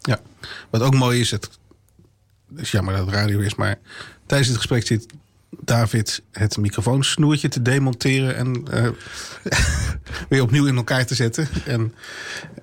Ja, 0.00 0.20
wat 0.70 0.80
ook 0.80 0.94
mooi 0.94 1.20
is, 1.20 1.30
het 1.30 1.50
is 2.56 2.70
jammer 2.70 2.96
dat 2.96 3.06
het 3.06 3.14
radio 3.14 3.40
is, 3.40 3.54
maar 3.54 3.78
tijdens 4.26 4.48
het 4.48 4.58
gesprek 4.58 4.86
zit 4.86 5.06
David 5.60 6.22
het 6.32 6.56
microfoonsnoertje 6.56 7.48
te 7.48 7.62
demonteren 7.62 8.36
en 8.36 8.64
uh, 8.74 8.88
weer 10.28 10.42
opnieuw 10.42 10.66
in 10.66 10.76
elkaar 10.76 11.06
te 11.06 11.14
zetten. 11.14 11.48
En 11.66 11.94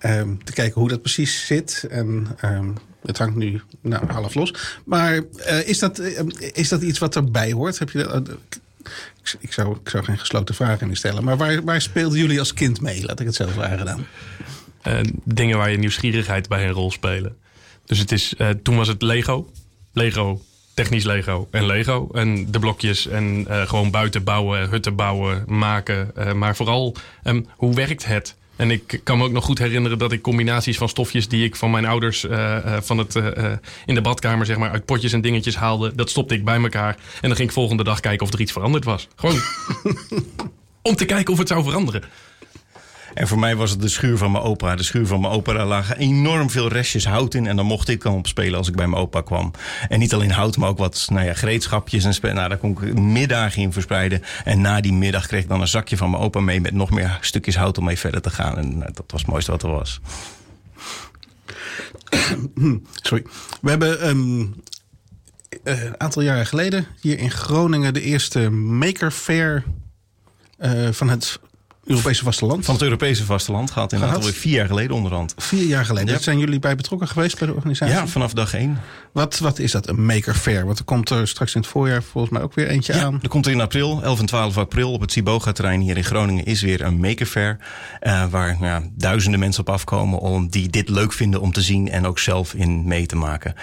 um, 0.06 0.44
te 0.44 0.54
kijken 0.54 0.80
hoe 0.80 0.90
dat 0.90 1.02
precies 1.02 1.46
zit. 1.46 1.86
En 1.90 2.28
um, 2.46 2.74
het 3.02 3.18
hangt 3.18 3.36
nu 3.36 3.62
nou, 3.82 4.12
half 4.12 4.34
los. 4.34 4.54
Maar 4.86 5.16
uh, 5.16 5.68
is, 5.68 5.80
dat, 5.80 6.00
uh, 6.00 6.20
is 6.54 6.70
dat 6.70 6.82
iets 6.82 7.00
wat 7.00 7.16
erbij 7.16 7.52
hoort? 7.52 7.80
Heb 7.80 7.90
je 7.90 8.24
ik, 9.24 9.38
ik, 9.40 9.54
zou, 9.54 9.78
ik 9.84 9.90
zou 9.90 10.04
geen 10.04 10.20
gesloten 10.20 10.56
vragen 10.56 10.90
in 10.90 10.96
stellen. 10.96 11.24
Maar 11.24 11.38
waar, 11.38 11.64
waar 11.64 11.82
speelden 11.82 12.20
jullie 12.20 12.40
als 12.40 12.54
kind 12.54 12.82
mee? 12.82 13.06
Laat 13.06 13.20
ik 13.20 13.26
het 13.26 13.36
zelf 13.36 13.52
vragen 13.52 13.86
dan. 13.86 14.06
dingen 15.24 15.58
waar 15.58 15.72
je 15.72 15.78
nieuwsgierigheid 15.78 16.48
bij 16.48 16.66
een 16.66 16.74
rol 16.74 16.92
spelen. 16.92 17.38
Dus 17.86 18.00
het 18.00 18.12
is, 18.12 18.36
toen 18.64 18.76
was 18.76 18.88
het 18.88 19.02
Lego. 19.02 19.52
Lego 19.94 20.42
technisch 20.74 21.04
Lego 21.04 21.48
en 21.52 21.66
Lego. 21.66 22.10
En 22.14 22.52
de 22.52 22.60
blokjes 22.60 23.08
en 23.08 23.46
uh, 23.50 23.62
gewoon 23.62 23.92
buiten 23.92 24.24
bouwen, 24.24 24.70
hutten 24.70 24.96
bouwen, 24.96 25.44
maken. 25.48 26.12
Uh, 26.18 26.34
maar 26.34 26.56
vooral, 26.56 26.96
um, 27.24 27.48
hoe 27.56 27.76
werkt 27.76 28.06
het? 28.06 28.36
En 28.56 28.72
ik 28.72 29.00
kan 29.04 29.18
me 29.18 29.24
ook 29.24 29.32
nog 29.32 29.46
goed 29.46 29.60
herinneren 29.60 29.98
dat 29.98 30.12
ik 30.12 30.22
combinaties 30.22 30.78
van 30.78 30.90
stofjes 30.90 31.28
die 31.28 31.46
ik 31.46 31.56
van 31.56 31.72
mijn 31.72 31.86
ouders 31.86 32.24
uh, 32.24 32.58
van 32.82 32.98
het, 32.98 33.16
in 33.86 33.96
de 33.96 34.02
badkamer 34.02 34.46
zeg 34.46 34.58
maar, 34.58 34.72
uit 34.72 34.86
potjes 34.86 35.14
en 35.14 35.22
dingetjes 35.22 35.56
haalde, 35.56 35.96
dat 35.96 36.10
stopte 36.10 36.34
ik 36.34 36.46
bij 36.46 36.62
elkaar. 36.62 36.96
En 36.96 37.28
dan 37.28 37.36
ging 37.36 37.48
ik 37.48 37.54
volgende 37.54 37.84
dag 37.84 38.00
kijken 38.00 38.26
of 38.26 38.34
er 38.34 38.42
iets 38.42 38.52
veranderd 38.52 38.84
was. 38.84 39.08
Gewoon 39.16 39.40
om 40.82 40.96
te 40.96 41.06
kijken 41.06 41.34
of 41.34 41.40
het 41.40 41.48
zou 41.48 41.64
veranderen. 41.64 42.04
En 43.14 43.28
voor 43.28 43.40
mij 43.40 43.56
was 43.56 43.72
het 43.72 43.82
de 43.82 43.88
schuur 43.88 44.18
van 44.18 44.32
mijn 44.32 44.44
opa. 44.44 44.76
De 44.76 44.84
schuur 44.84 45.08
van 45.08 45.22
mijn 45.22 45.34
opa, 45.34 45.54
daar 45.54 45.66
lagen 45.66 45.98
enorm 45.98 46.50
veel 46.50 46.68
restjes 46.68 47.06
hout 47.06 47.34
in. 47.34 47.48
En 47.48 47.56
dan 47.56 47.66
mocht 47.66 47.90
ik 47.90 48.02
dan 48.02 48.14
op 48.14 48.28
spelen 48.28 48.58
als 48.58 48.68
ik 48.68 48.76
bij 48.76 48.88
mijn 48.88 49.02
opa 49.02 49.22
kwam. 49.22 49.52
En 49.90 50.00
niet 50.00 50.14
alleen 50.14 50.32
hout, 50.32 50.58
maar 50.58 50.70
ook 50.70 50.78
wat 50.78 51.08
nou 51.10 51.26
ja, 51.26 51.34
gereedschapjes. 51.34 52.20
En 52.20 52.36
nou, 52.36 52.50
daar 52.50 52.58
kon 52.58 52.72
ik 52.72 52.94
middagen 52.94 53.62
in 53.62 53.74
verspreiden. 53.74 54.24
En 54.44 54.62
na 54.62 54.82
die 54.82 54.94
middag 54.94 55.28
kreeg 55.28 55.42
ik 55.42 55.50
dan 55.50 55.62
een 55.62 55.68
zakje 55.68 55.98
van 55.98 56.10
mijn 56.10 56.24
opa 56.24 56.40
mee... 56.40 56.62
met 56.62 56.74
nog 56.74 56.90
meer 56.90 57.18
stukjes 57.22 57.56
hout 57.56 57.78
om 57.78 57.84
mee 57.84 58.00
verder 58.00 58.22
te 58.22 58.30
gaan. 58.30 58.58
En 58.58 58.78
nou, 58.78 58.92
dat 58.94 59.04
was 59.08 59.22
het 59.22 59.30
mooiste 59.30 59.52
wat 59.52 59.64
er 59.64 59.70
was. 59.70 60.00
Sorry. 63.08 63.24
We 63.62 63.70
hebben 63.70 64.08
um, 64.08 64.54
een 65.64 66.00
aantal 66.00 66.22
jaren 66.22 66.46
geleden 66.46 66.86
hier 67.02 67.20
in 67.20 67.32
Groningen... 67.32 67.94
de 67.94 68.02
eerste 68.02 68.50
Maker 68.50 69.12
Fair 69.12 69.64
uh, 70.60 70.90
van 70.92 71.10
het 71.10 71.40
Europese 71.84 72.24
vasteland. 72.24 72.66
Van 72.66 72.74
het 72.74 72.84
Europese 72.84 73.26
vasteland 73.26 73.72
gaat 73.72 73.94
inderdaad 73.94 74.18
alweer 74.18 74.34
vier 74.34 74.54
jaar 74.54 74.68
geleden 74.68 74.96
onderhand. 74.96 75.34
Vier 75.38 75.66
jaar 75.66 75.86
geleden. 75.86 76.14
Ja. 76.14 76.20
Zijn 76.20 76.40
jullie 76.40 76.60
bij 76.60 76.76
betrokken 76.76 77.08
geweest 77.08 77.38
bij 77.38 77.48
de 77.48 77.54
organisatie? 77.54 77.96
Ja, 77.96 78.08
vanaf 78.08 78.34
dag 78.34 78.54
één. 78.54 78.80
Wat, 79.12 79.40
wat 79.40 79.60
is 79.60 79.72
dat, 79.72 79.88
een 79.88 80.06
maker 80.06 80.36
fair? 80.36 80.66
Want 80.66 80.80
er 80.80 80.86
komt 80.86 81.10
er 81.10 81.28
straks 81.28 81.56
in 81.56 81.62
het 81.62 81.70
voorjaar 81.70 82.04
volgens 82.04 82.34
mij 82.34 82.42
ook 82.42 82.54
weer 82.54 82.68
eentje 82.68 82.94
ja, 82.94 83.04
aan. 83.04 83.20
Er 83.22 83.30
komt 83.30 83.46
er 83.46 83.52
in 83.52 83.62
april, 83.62 84.04
11 84.04 84.20
en 84.20 84.26
12 84.26 84.58
april, 84.58 84.92
op 84.92 85.02
het 85.02 85.12
Siboga-terrein 85.12 85.82
hier 85.82 85.98
in 85.98 86.04
Groningen... 86.04 86.46
is 86.46 86.62
weer 86.62 86.82
een 86.82 87.00
maker 87.00 87.26
fair. 87.26 87.58
Uh, 88.02 88.26
waar 88.30 88.58
ja, 88.60 88.82
duizenden 88.92 89.40
mensen 89.40 89.62
op 89.62 89.70
afkomen 89.70 90.20
om 90.20 90.50
die 90.50 90.70
dit 90.70 90.90
leuk 90.90 91.14
vinden 91.14 91.42
om 91.42 91.52
te 91.52 91.62
zien... 91.62 91.90
en 91.90 92.06
ook 92.06 92.20
zelf 92.20 92.54
in 92.54 92.88
mee 92.88 93.06
te 93.06 93.16
maken. 93.16 93.56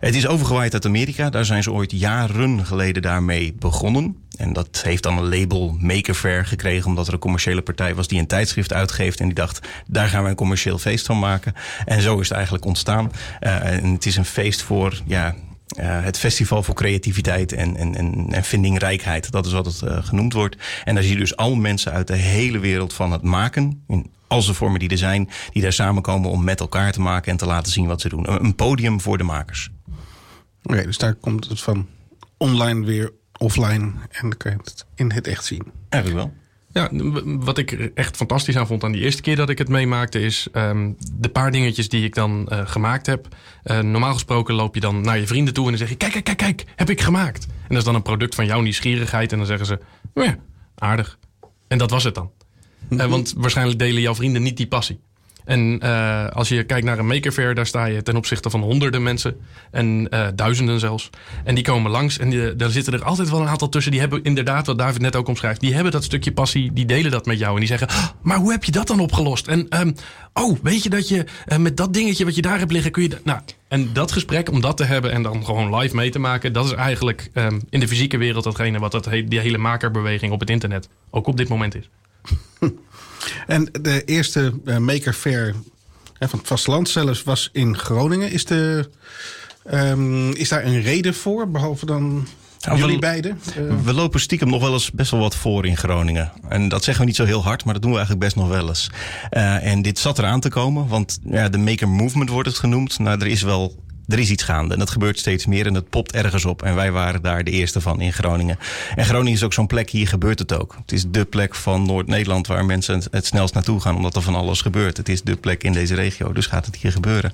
Het 0.00 0.14
is 0.14 0.26
overgewaaid 0.26 0.72
uit 0.72 0.86
Amerika. 0.86 1.30
Daar 1.30 1.44
zijn 1.44 1.62
ze 1.62 1.72
ooit 1.72 1.90
jaren 1.90 2.66
geleden 2.66 3.02
daarmee 3.02 3.54
begonnen. 3.58 4.16
En 4.36 4.52
dat 4.52 4.82
heeft 4.82 5.02
dan 5.02 5.18
een 5.18 5.38
label 5.38 5.76
Maker 5.80 6.14
Fair 6.14 6.46
gekregen... 6.46 6.86
omdat 6.86 7.06
er 7.06 7.12
een 7.12 7.18
commerciële 7.18 7.62
partij 7.66 7.94
was 7.94 8.08
die 8.08 8.18
een 8.18 8.26
tijdschrift 8.26 8.72
uitgeeft... 8.72 9.20
en 9.20 9.26
die 9.26 9.34
dacht, 9.34 9.68
daar 9.86 10.08
gaan 10.08 10.22
we 10.22 10.28
een 10.28 10.34
commercieel 10.34 10.78
feest 10.78 11.06
van 11.06 11.18
maken. 11.18 11.54
En 11.84 12.02
zo 12.02 12.18
is 12.18 12.28
het 12.28 12.36
eigenlijk 12.36 12.64
ontstaan. 12.64 13.12
Uh, 13.40 13.72
en 13.72 13.92
het 13.92 14.06
is 14.06 14.16
een 14.16 14.24
feest 14.24 14.62
voor... 14.62 15.00
Ja, 15.04 15.34
uh, 15.80 16.04
het 16.04 16.18
festival 16.18 16.62
voor 16.62 16.74
creativiteit 16.74 17.52
en, 17.52 17.76
en, 17.76 17.94
en, 17.94 18.26
en 18.30 18.44
vindingrijkheid. 18.44 19.30
Dat 19.30 19.46
is 19.46 19.52
wat 19.52 19.66
het 19.66 19.80
uh, 19.84 20.04
genoemd 20.04 20.32
wordt. 20.32 20.56
En 20.84 20.94
daar 20.94 21.02
zie 21.02 21.12
je 21.12 21.18
dus 21.18 21.36
al 21.36 21.54
mensen 21.54 21.92
uit 21.92 22.06
de 22.06 22.16
hele 22.16 22.58
wereld 22.58 22.92
van 22.92 23.12
het 23.12 23.22
maken... 23.22 23.84
in 23.88 24.10
al 24.26 24.44
de 24.44 24.54
vormen 24.54 24.78
die 24.78 24.88
er 24.88 24.98
zijn, 24.98 25.28
die 25.52 25.62
daar 25.62 25.72
samenkomen 25.72 26.30
om 26.30 26.44
met 26.44 26.60
elkaar 26.60 26.92
te 26.92 27.00
maken... 27.00 27.32
en 27.32 27.38
te 27.38 27.46
laten 27.46 27.72
zien 27.72 27.86
wat 27.86 28.00
ze 28.00 28.08
doen. 28.08 28.44
Een 28.44 28.54
podium 28.54 29.00
voor 29.00 29.18
de 29.18 29.24
makers. 29.24 29.70
Oké, 29.86 29.98
okay, 30.62 30.84
dus 30.84 30.98
daar 30.98 31.14
komt 31.14 31.48
het 31.48 31.60
van 31.60 31.86
online 32.36 32.84
weer 32.84 33.12
offline 33.38 33.92
en 34.10 34.20
dan 34.20 34.36
kan 34.36 34.52
je 34.52 34.58
het 34.64 34.86
in 34.94 35.12
het 35.12 35.26
echt 35.26 35.44
zien. 35.44 35.72
Eigenlijk 35.88 36.24
wel. 36.24 36.45
Ja, 36.76 36.88
wat 37.24 37.58
ik 37.58 37.72
echt 37.94 38.16
fantastisch 38.16 38.56
aan 38.56 38.66
vond 38.66 38.84
aan 38.84 38.92
die 38.92 39.02
eerste 39.02 39.22
keer 39.22 39.36
dat 39.36 39.48
ik 39.48 39.58
het 39.58 39.68
meemaakte, 39.68 40.20
is 40.20 40.48
um, 40.52 40.96
de 41.14 41.28
paar 41.28 41.50
dingetjes 41.50 41.88
die 41.88 42.04
ik 42.04 42.14
dan 42.14 42.48
uh, 42.52 42.60
gemaakt 42.68 43.06
heb. 43.06 43.28
Uh, 43.64 43.80
normaal 43.80 44.12
gesproken 44.12 44.54
loop 44.54 44.74
je 44.74 44.80
dan 44.80 45.00
naar 45.00 45.18
je 45.18 45.26
vrienden 45.26 45.54
toe 45.54 45.64
en 45.64 45.70
dan 45.70 45.78
zeg 45.78 45.88
je: 45.88 45.96
Kijk, 45.96 46.12
kijk, 46.12 46.24
kijk, 46.24 46.36
kijk, 46.36 46.64
heb 46.76 46.90
ik 46.90 47.00
gemaakt. 47.00 47.46
En 47.46 47.68
dat 47.68 47.78
is 47.78 47.84
dan 47.84 47.94
een 47.94 48.02
product 48.02 48.34
van 48.34 48.46
jouw 48.46 48.60
nieuwsgierigheid. 48.60 49.32
En 49.32 49.38
dan 49.38 49.46
zeggen 49.46 49.66
ze: 49.66 49.78
Ja, 50.14 50.36
aardig. 50.74 51.18
En 51.68 51.78
dat 51.78 51.90
was 51.90 52.04
het 52.04 52.14
dan. 52.14 52.30
uh, 52.88 53.06
want 53.14 53.34
waarschijnlijk 53.36 53.78
delen 53.78 54.02
jouw 54.02 54.14
vrienden 54.14 54.42
niet 54.42 54.56
die 54.56 54.68
passie. 54.68 55.00
En 55.46 55.80
uh, 55.84 56.26
als 56.28 56.48
je 56.48 56.64
kijkt 56.64 56.84
naar 56.84 56.98
een 56.98 57.06
maker 57.06 57.32
fair, 57.32 57.54
daar 57.54 57.66
sta 57.66 57.84
je 57.84 58.02
ten 58.02 58.16
opzichte 58.16 58.50
van 58.50 58.60
honderden 58.60 59.02
mensen. 59.02 59.36
En 59.70 60.06
uh, 60.10 60.26
duizenden 60.34 60.80
zelfs. 60.80 61.10
En 61.44 61.54
die 61.54 61.64
komen 61.64 61.90
langs. 61.90 62.18
En 62.18 62.30
die, 62.30 62.56
daar 62.56 62.70
zitten 62.70 62.92
er 62.92 63.04
altijd 63.04 63.30
wel 63.30 63.40
een 63.40 63.48
aantal 63.48 63.68
tussen. 63.68 63.92
Die 63.92 64.00
hebben 64.00 64.22
inderdaad, 64.22 64.66
wat 64.66 64.78
David 64.78 65.00
net 65.00 65.16
ook 65.16 65.28
omschrijft. 65.28 65.60
Die 65.60 65.74
hebben 65.74 65.92
dat 65.92 66.04
stukje 66.04 66.32
passie. 66.32 66.72
Die 66.72 66.86
delen 66.86 67.10
dat 67.10 67.26
met 67.26 67.38
jou. 67.38 67.52
En 67.52 67.58
die 67.58 67.68
zeggen, 67.68 67.88
oh, 67.88 68.08
maar 68.22 68.38
hoe 68.38 68.50
heb 68.50 68.64
je 68.64 68.72
dat 68.72 68.86
dan 68.86 69.00
opgelost? 69.00 69.46
En 69.46 69.80
um, 69.80 69.94
oh, 70.32 70.58
weet 70.62 70.82
je 70.82 70.90
dat 70.90 71.08
je 71.08 71.24
uh, 71.48 71.58
met 71.58 71.76
dat 71.76 71.94
dingetje 71.94 72.24
wat 72.24 72.34
je 72.34 72.42
daar 72.42 72.58
hebt 72.58 72.72
liggen, 72.72 72.90
kun 72.90 73.02
je... 73.02 73.18
Nou, 73.24 73.40
en 73.68 73.92
dat 73.92 74.12
gesprek, 74.12 74.50
om 74.50 74.60
dat 74.60 74.76
te 74.76 74.84
hebben 74.84 75.12
en 75.12 75.22
dan 75.22 75.44
gewoon 75.44 75.76
live 75.76 75.94
mee 75.94 76.10
te 76.10 76.18
maken... 76.18 76.52
dat 76.52 76.64
is 76.64 76.72
eigenlijk 76.72 77.30
um, 77.34 77.60
in 77.70 77.80
de 77.80 77.88
fysieke 77.88 78.16
wereld 78.16 78.44
datgene 78.44 78.78
wat 78.78 78.92
dat, 78.92 79.08
die 79.26 79.40
hele 79.40 79.58
makerbeweging 79.58 80.32
op 80.32 80.40
het 80.40 80.50
internet 80.50 80.88
ook 81.10 81.26
op 81.26 81.36
dit 81.36 81.48
moment 81.48 81.74
is. 81.74 81.90
En 83.46 83.68
de 83.80 84.04
eerste 84.04 84.52
uh, 84.64 84.76
Maker 84.76 85.12
Fair 85.12 85.54
hè, 86.18 86.28
van 86.28 86.38
het 86.38 86.48
vasteland 86.48 86.88
zelfs 86.88 87.22
was 87.22 87.48
in 87.52 87.78
Groningen. 87.78 88.30
Is, 88.30 88.44
de, 88.44 88.88
um, 89.72 90.32
is 90.32 90.48
daar 90.48 90.64
een 90.64 90.82
reden 90.82 91.14
voor, 91.14 91.50
behalve 91.50 91.86
dan 91.86 92.26
nou, 92.60 92.78
jullie 92.78 92.94
we, 92.94 93.00
beiden? 93.00 93.40
Uh, 93.58 93.74
we 93.84 93.92
lopen 93.92 94.20
stiekem 94.20 94.48
nog 94.48 94.60
wel 94.60 94.72
eens 94.72 94.90
best 94.90 95.10
wel 95.10 95.20
wat 95.20 95.36
voor 95.36 95.66
in 95.66 95.76
Groningen. 95.76 96.32
En 96.48 96.68
dat 96.68 96.84
zeggen 96.84 97.02
we 97.02 97.08
niet 97.08 97.18
zo 97.18 97.24
heel 97.24 97.42
hard, 97.42 97.64
maar 97.64 97.74
dat 97.74 97.82
doen 97.82 97.92
we 97.92 97.96
eigenlijk 97.96 98.26
best 98.26 98.36
nog 98.36 98.48
wel 98.48 98.68
eens. 98.68 98.90
Uh, 99.30 99.66
en 99.66 99.82
dit 99.82 99.98
zat 99.98 100.18
eraan 100.18 100.40
te 100.40 100.48
komen, 100.48 100.88
want 100.88 101.18
ja, 101.24 101.48
de 101.48 101.58
Maker 101.58 101.88
Movement 101.88 102.30
wordt 102.30 102.48
het 102.48 102.58
genoemd. 102.58 102.98
Nou, 102.98 103.20
er 103.20 103.26
is 103.26 103.42
wel 103.42 103.84
er 104.08 104.18
is 104.18 104.30
iets 104.30 104.42
gaande. 104.42 104.72
En 104.72 104.78
dat 104.78 104.90
gebeurt 104.90 105.18
steeds 105.18 105.46
meer 105.46 105.66
en 105.66 105.74
het 105.74 105.90
popt 105.90 106.12
ergens 106.12 106.44
op. 106.44 106.62
En 106.62 106.74
wij 106.74 106.92
waren 106.92 107.22
daar 107.22 107.44
de 107.44 107.50
eerste 107.50 107.80
van 107.80 108.00
in 108.00 108.12
Groningen. 108.12 108.58
En 108.94 109.04
Groningen 109.04 109.32
is 109.32 109.42
ook 109.42 109.52
zo'n 109.52 109.66
plek, 109.66 109.90
hier 109.90 110.08
gebeurt 110.08 110.38
het 110.38 110.52
ook. 110.52 110.76
Het 110.80 110.92
is 110.92 111.04
de 111.08 111.24
plek 111.24 111.54
van 111.54 111.86
Noord-Nederland 111.86 112.46
waar 112.46 112.64
mensen 112.64 113.02
het 113.10 113.26
snelst 113.26 113.54
naartoe 113.54 113.80
gaan, 113.80 113.96
omdat 113.96 114.16
er 114.16 114.22
van 114.22 114.34
alles 114.34 114.60
gebeurt. 114.60 114.96
Het 114.96 115.08
is 115.08 115.22
de 115.22 115.36
plek 115.36 115.64
in 115.64 115.72
deze 115.72 115.94
regio, 115.94 116.32
dus 116.32 116.46
gaat 116.46 116.66
het 116.66 116.76
hier 116.76 116.92
gebeuren. 116.92 117.32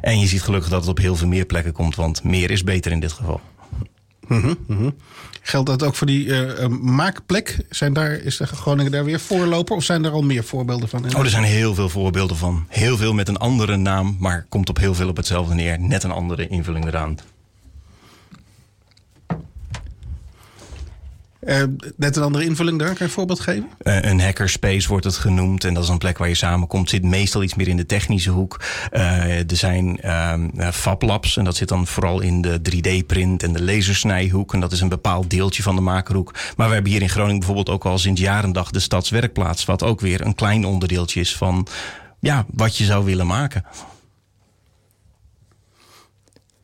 En 0.00 0.20
je 0.20 0.26
ziet 0.26 0.42
gelukkig 0.42 0.70
dat 0.70 0.80
het 0.80 0.90
op 0.90 0.98
heel 0.98 1.16
veel 1.16 1.28
meer 1.28 1.46
plekken 1.46 1.72
komt, 1.72 1.94
want 1.96 2.24
meer 2.24 2.50
is 2.50 2.64
beter 2.64 2.92
in 2.92 3.00
dit 3.00 3.12
geval. 3.12 3.40
Mm 4.26 4.40
-hmm, 4.40 4.56
mm 4.66 4.76
-hmm. 4.76 4.94
Geldt 5.46 5.68
dat 5.68 5.82
ook 5.82 5.94
voor 5.94 6.06
die 6.06 6.26
uh, 6.26 6.66
maakplek? 6.80 7.56
Zijn 7.70 7.92
daar, 7.92 8.12
is 8.12 8.36
de 8.36 8.46
Groningen 8.46 8.92
daar 8.92 9.04
weer 9.04 9.20
voorloper? 9.20 9.76
Of 9.76 9.84
zijn 9.84 10.04
er 10.04 10.10
al 10.10 10.22
meer 10.22 10.44
voorbeelden 10.44 10.88
van? 10.88 11.04
Oh, 11.16 11.20
er 11.20 11.30
zijn 11.30 11.44
heel 11.44 11.74
veel 11.74 11.88
voorbeelden 11.88 12.36
van. 12.36 12.66
Heel 12.68 12.96
veel 12.96 13.14
met 13.14 13.28
een 13.28 13.36
andere 13.36 13.76
naam, 13.76 14.16
maar 14.20 14.46
komt 14.48 14.68
op 14.68 14.78
heel 14.78 14.94
veel 14.94 15.08
op 15.08 15.16
hetzelfde 15.16 15.54
neer. 15.54 15.80
Net 15.80 16.02
een 16.02 16.10
andere 16.10 16.48
invulling 16.48 16.86
eraan. 16.86 17.18
Uh, 21.46 21.62
net 21.96 22.16
een 22.16 22.22
andere 22.22 22.44
invulling 22.44 22.78
daar, 22.78 22.88
kan 22.88 22.96
je 22.98 23.04
een 23.04 23.10
voorbeeld 23.10 23.40
geven? 23.40 23.68
Uh, 23.82 24.02
een 24.02 24.20
hackerspace 24.20 24.88
wordt 24.88 25.04
het 25.04 25.16
genoemd. 25.16 25.64
En 25.64 25.74
dat 25.74 25.82
is 25.82 25.88
een 25.88 25.98
plek 25.98 26.18
waar 26.18 26.28
je 26.28 26.34
samenkomt. 26.34 26.88
Zit 26.88 27.04
meestal 27.04 27.42
iets 27.42 27.54
meer 27.54 27.68
in 27.68 27.76
de 27.76 27.86
technische 27.86 28.30
hoek. 28.30 28.60
Uh, 28.92 29.50
er 29.50 29.56
zijn 29.56 30.00
fablabs. 30.72 31.36
En 31.36 31.44
dat 31.44 31.56
zit 31.56 31.68
dan 31.68 31.86
vooral 31.86 32.20
in 32.20 32.40
de 32.40 32.60
3D-print 32.70 33.42
en 33.42 33.52
de 33.52 33.64
lasersnijhoek. 33.64 34.54
En 34.54 34.60
dat 34.60 34.72
is 34.72 34.80
een 34.80 34.88
bepaald 34.88 35.30
deeltje 35.30 35.62
van 35.62 35.74
de 35.74 35.80
makerhoek. 35.80 36.34
Maar 36.56 36.68
we 36.68 36.74
hebben 36.74 36.92
hier 36.92 37.02
in 37.02 37.08
Groningen 37.08 37.38
bijvoorbeeld 37.38 37.70
ook 37.70 37.84
al 37.84 37.98
sinds 37.98 38.20
jarendag 38.20 38.70
de 38.70 38.80
stadswerkplaats. 38.80 39.64
Wat 39.64 39.82
ook 39.82 40.00
weer 40.00 40.20
een 40.20 40.34
klein 40.34 40.64
onderdeeltje 40.64 41.20
is 41.20 41.36
van 41.36 41.66
ja, 42.20 42.46
wat 42.52 42.76
je 42.76 42.84
zou 42.84 43.04
willen 43.04 43.26
maken. 43.26 43.64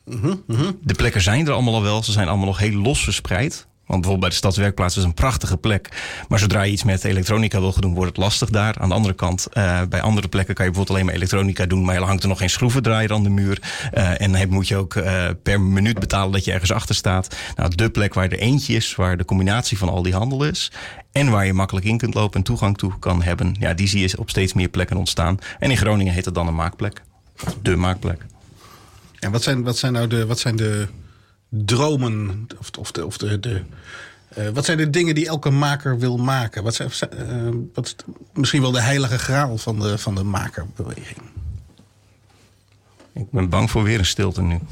Mm 0.05 0.43
-hmm. 0.47 0.77
De 0.81 0.93
plekken 0.93 1.21
zijn 1.21 1.47
er 1.47 1.53
allemaal 1.53 1.73
al 1.73 1.81
wel. 1.81 2.03
Ze 2.03 2.11
zijn 2.11 2.27
allemaal 2.27 2.45
nog 2.45 2.57
heel 2.57 2.81
los 2.81 3.03
verspreid. 3.03 3.67
Want 3.85 4.01
bijvoorbeeld 4.01 4.19
bij 4.19 4.29
de 4.29 4.35
stadswerkplaats 4.35 4.97
is 4.97 5.03
een 5.03 5.13
prachtige 5.13 5.57
plek. 5.57 5.89
Maar 6.27 6.39
zodra 6.39 6.61
je 6.61 6.71
iets 6.71 6.83
met 6.83 7.03
elektronica 7.03 7.59
wil 7.59 7.71
gaan 7.71 7.81
doen, 7.81 7.93
wordt 7.93 8.09
het 8.09 8.19
lastig 8.19 8.49
daar. 8.49 8.79
Aan 8.79 8.89
de 8.89 8.95
andere 8.95 9.13
kant, 9.13 9.47
uh, 9.53 9.81
bij 9.89 10.01
andere 10.01 10.27
plekken 10.27 10.55
kan 10.55 10.65
je 10.65 10.71
bijvoorbeeld 10.71 10.89
alleen 10.89 11.05
maar 11.05 11.15
elektronica 11.15 11.65
doen. 11.65 11.85
Maar 11.85 11.95
er 11.95 12.01
hangt 12.01 12.23
er 12.23 12.29
nog 12.29 12.37
geen 12.37 12.49
schroevendraaier 12.49 13.13
aan 13.13 13.23
de 13.23 13.29
muur. 13.29 13.61
Uh, 13.93 14.21
en 14.21 14.31
dan 14.31 14.49
moet 14.49 14.67
je 14.67 14.75
ook 14.75 14.95
uh, 14.95 15.25
per 15.43 15.61
minuut 15.61 15.99
betalen 15.99 16.31
dat 16.31 16.45
je 16.45 16.51
ergens 16.51 16.71
achter 16.71 16.95
staat. 16.95 17.35
Nou, 17.55 17.75
de 17.75 17.89
plek 17.89 18.13
waar 18.13 18.25
er 18.25 18.39
eentje 18.39 18.75
is, 18.75 18.95
waar 18.95 19.17
de 19.17 19.25
combinatie 19.25 19.77
van 19.77 19.89
al 19.89 20.01
die 20.01 20.13
handel 20.13 20.43
is. 20.45 20.71
En 21.11 21.29
waar 21.29 21.45
je 21.45 21.53
makkelijk 21.53 21.85
in 21.85 21.97
kunt 21.97 22.13
lopen 22.13 22.37
en 22.37 22.43
toegang 22.43 22.77
toe 22.77 22.99
kan 22.99 23.23
hebben. 23.23 23.55
Ja, 23.59 23.73
die 23.73 23.87
zie 23.87 24.01
je 24.01 24.17
op 24.17 24.29
steeds 24.29 24.53
meer 24.53 24.69
plekken 24.69 24.97
ontstaan. 24.97 25.37
En 25.59 25.69
in 25.69 25.77
Groningen 25.77 26.13
heet 26.13 26.25
het 26.25 26.35
dan 26.35 26.47
een 26.47 26.55
maakplek. 26.55 27.01
De 27.61 27.75
maakplek. 27.75 28.25
En 29.19 29.31
wat 29.31 29.43
zijn, 29.43 29.63
wat 29.63 29.77
zijn 29.77 29.93
nou 29.93 30.07
de, 30.07 30.25
wat 30.25 30.39
zijn 30.39 30.55
de 30.55 30.87
dromen 31.65 32.47
of, 32.59 32.69
of 32.79 32.91
de, 32.91 33.05
of 33.05 33.17
de, 33.17 33.39
de 33.39 33.61
Eh, 34.35 34.49
wat 34.49 34.65
zijn 34.65 34.77
de 34.77 34.89
dingen 34.89 35.15
die 35.15 35.27
elke 35.27 35.49
maker 35.49 35.99
wil 35.99 36.17
maken? 36.17 36.63
Wat, 36.63 36.75
zijn, 36.75 36.89
uh, 37.29 37.49
wat 37.73 37.85
is 37.85 37.95
misschien 38.33 38.61
wel 38.61 38.71
de 38.71 38.81
heilige 38.81 39.17
graal 39.17 39.57
van 39.57 39.79
de, 39.79 39.97
van 39.97 40.15
de 40.15 40.23
makerbeweging? 40.23 41.21
Ik 43.13 43.31
ben 43.31 43.49
bang 43.49 43.71
voor 43.71 43.83
weer 43.83 43.99
een 43.99 44.05
stilte 44.05 44.41
nu. 44.41 44.59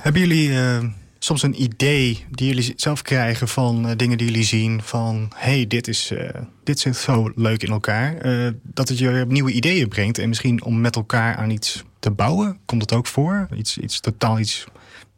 Hebben 0.00 0.20
jullie 0.20 0.48
uh, 0.48 0.84
soms 1.18 1.42
een 1.42 1.62
idee 1.62 2.24
die 2.30 2.46
jullie 2.46 2.72
zelf 2.76 3.02
krijgen 3.02 3.48
van 3.48 3.88
uh, 3.88 3.96
dingen 3.96 4.18
die 4.18 4.26
jullie 4.26 4.44
zien? 4.44 4.82
Van 4.82 5.32
hey, 5.34 5.66
dit, 5.66 5.88
is, 5.88 6.10
uh, 6.10 6.28
dit 6.64 6.80
zit 6.80 6.96
zo 6.96 7.32
leuk 7.34 7.62
in 7.62 7.70
elkaar. 7.70 8.14
dat 8.62 8.88
het 8.88 8.98
je 8.98 9.24
nieuwe 9.28 9.52
ideeën 9.52 9.88
brengt. 9.88 10.18
En 10.18 10.28
misschien 10.28 10.64
om 10.64 10.80
met 10.80 10.96
elkaar 10.96 11.36
aan 11.36 11.50
iets 11.50 11.84
te 12.00 12.10
bouwen. 12.10 12.58
Komt 12.64 12.82
het 12.82 12.92
ook 12.92 13.06
voor? 13.06 13.48
Iets, 13.54 13.78
iets 13.78 14.00
totaal 14.00 14.38
iets 14.38 14.66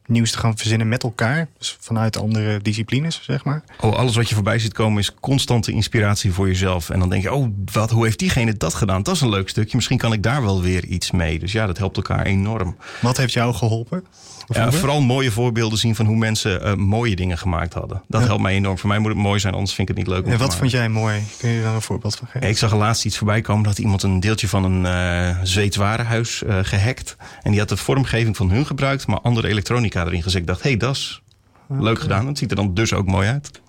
nieuws 0.06 0.30
te 0.30 0.38
gaan 0.38 0.56
verzinnen 0.56 0.88
met 0.88 1.02
elkaar. 1.02 1.48
Dus 1.58 1.76
vanuit 1.80 2.16
andere 2.16 2.58
disciplines, 2.62 3.20
zeg 3.22 3.44
maar. 3.44 3.62
Oh, 3.80 3.94
alles 3.94 4.16
wat 4.16 4.28
je 4.28 4.34
voorbij 4.34 4.58
ziet 4.58 4.72
komen 4.72 4.98
is 4.98 5.14
constante 5.14 5.72
inspiratie 5.72 6.32
voor 6.32 6.46
jezelf. 6.46 6.90
En 6.90 6.98
dan 6.98 7.08
denk 7.08 7.22
je, 7.22 7.32
oh, 7.32 7.48
wat, 7.72 7.90
hoe 7.90 8.04
heeft 8.04 8.18
diegene 8.18 8.56
dat 8.56 8.74
gedaan? 8.74 9.02
Dat 9.02 9.14
is 9.14 9.20
een 9.20 9.28
leuk 9.28 9.48
stukje. 9.48 9.76
Misschien 9.76 9.98
kan 9.98 10.12
ik 10.12 10.22
daar 10.22 10.42
wel 10.42 10.62
weer 10.62 10.84
iets 10.84 11.10
mee. 11.10 11.38
Dus 11.38 11.52
ja, 11.52 11.66
dat 11.66 11.78
helpt 11.78 11.96
elkaar 11.96 12.26
enorm. 12.26 12.76
Wat 13.00 13.16
heeft 13.16 13.32
jou 13.32 13.54
geholpen? 13.54 14.04
Ja, 14.48 14.72
vooral 14.72 15.00
mooie 15.00 15.30
voorbeelden 15.30 15.78
zien 15.78 15.94
van 15.94 16.06
hoe 16.06 16.16
mensen 16.16 16.66
uh, 16.66 16.74
mooie 16.74 17.16
dingen 17.16 17.38
gemaakt 17.38 17.74
hadden. 17.74 18.02
Dat 18.08 18.20
ja. 18.20 18.26
helpt 18.26 18.42
mij 18.42 18.54
enorm. 18.54 18.78
Voor 18.78 18.88
mij 18.88 18.98
moet 18.98 19.10
het 19.10 19.20
mooi 19.20 19.40
zijn, 19.40 19.54
anders 19.54 19.74
vind 19.74 19.88
ik 19.88 19.96
het 19.96 20.06
niet 20.06 20.14
leuk. 20.14 20.24
Om 20.26 20.32
en 20.32 20.38
wat 20.38 20.50
te 20.50 20.56
vond 20.56 20.70
jij 20.70 20.88
mooi? 20.88 21.22
Kun 21.38 21.50
je 21.50 21.62
daar 21.62 21.74
een 21.74 21.82
voorbeeld 21.82 22.16
van 22.16 22.26
geven? 22.26 22.48
Ik 22.48 22.58
zag 22.58 22.74
laatst 22.74 23.04
iets 23.04 23.18
voorbij 23.18 23.40
komen 23.40 23.62
dat 23.62 23.78
iemand 23.78 24.02
een 24.02 24.20
deeltje 24.20 24.48
van 24.48 24.64
een 24.64 24.84
uh, 24.84 25.38
Zweeds 25.42 25.76
warenhuis 25.76 26.42
uh, 26.46 26.58
gehackt. 26.62 27.16
En 27.42 27.50
die 27.50 27.60
had 27.60 27.68
de 27.68 27.76
vormgeving 27.76 28.36
van 28.36 28.50
hun 28.50 28.66
gebruikt, 28.66 29.06
maar 29.06 29.20
andere 29.20 29.48
elektronica 29.48 30.01
erin 30.06 30.22
gezet. 30.22 30.40
Ik 30.40 30.46
dacht, 30.46 30.62
hé, 30.62 30.68
hey, 30.68 30.78
dat 30.78 30.94
is 30.94 31.22
leuk 31.68 32.00
gedaan. 32.00 32.26
Het 32.26 32.38
ziet 32.38 32.50
er 32.50 32.56
dan 32.56 32.74
dus 32.74 32.92
ook 32.92 33.06
mooi 33.06 33.28
uit. 33.28 33.61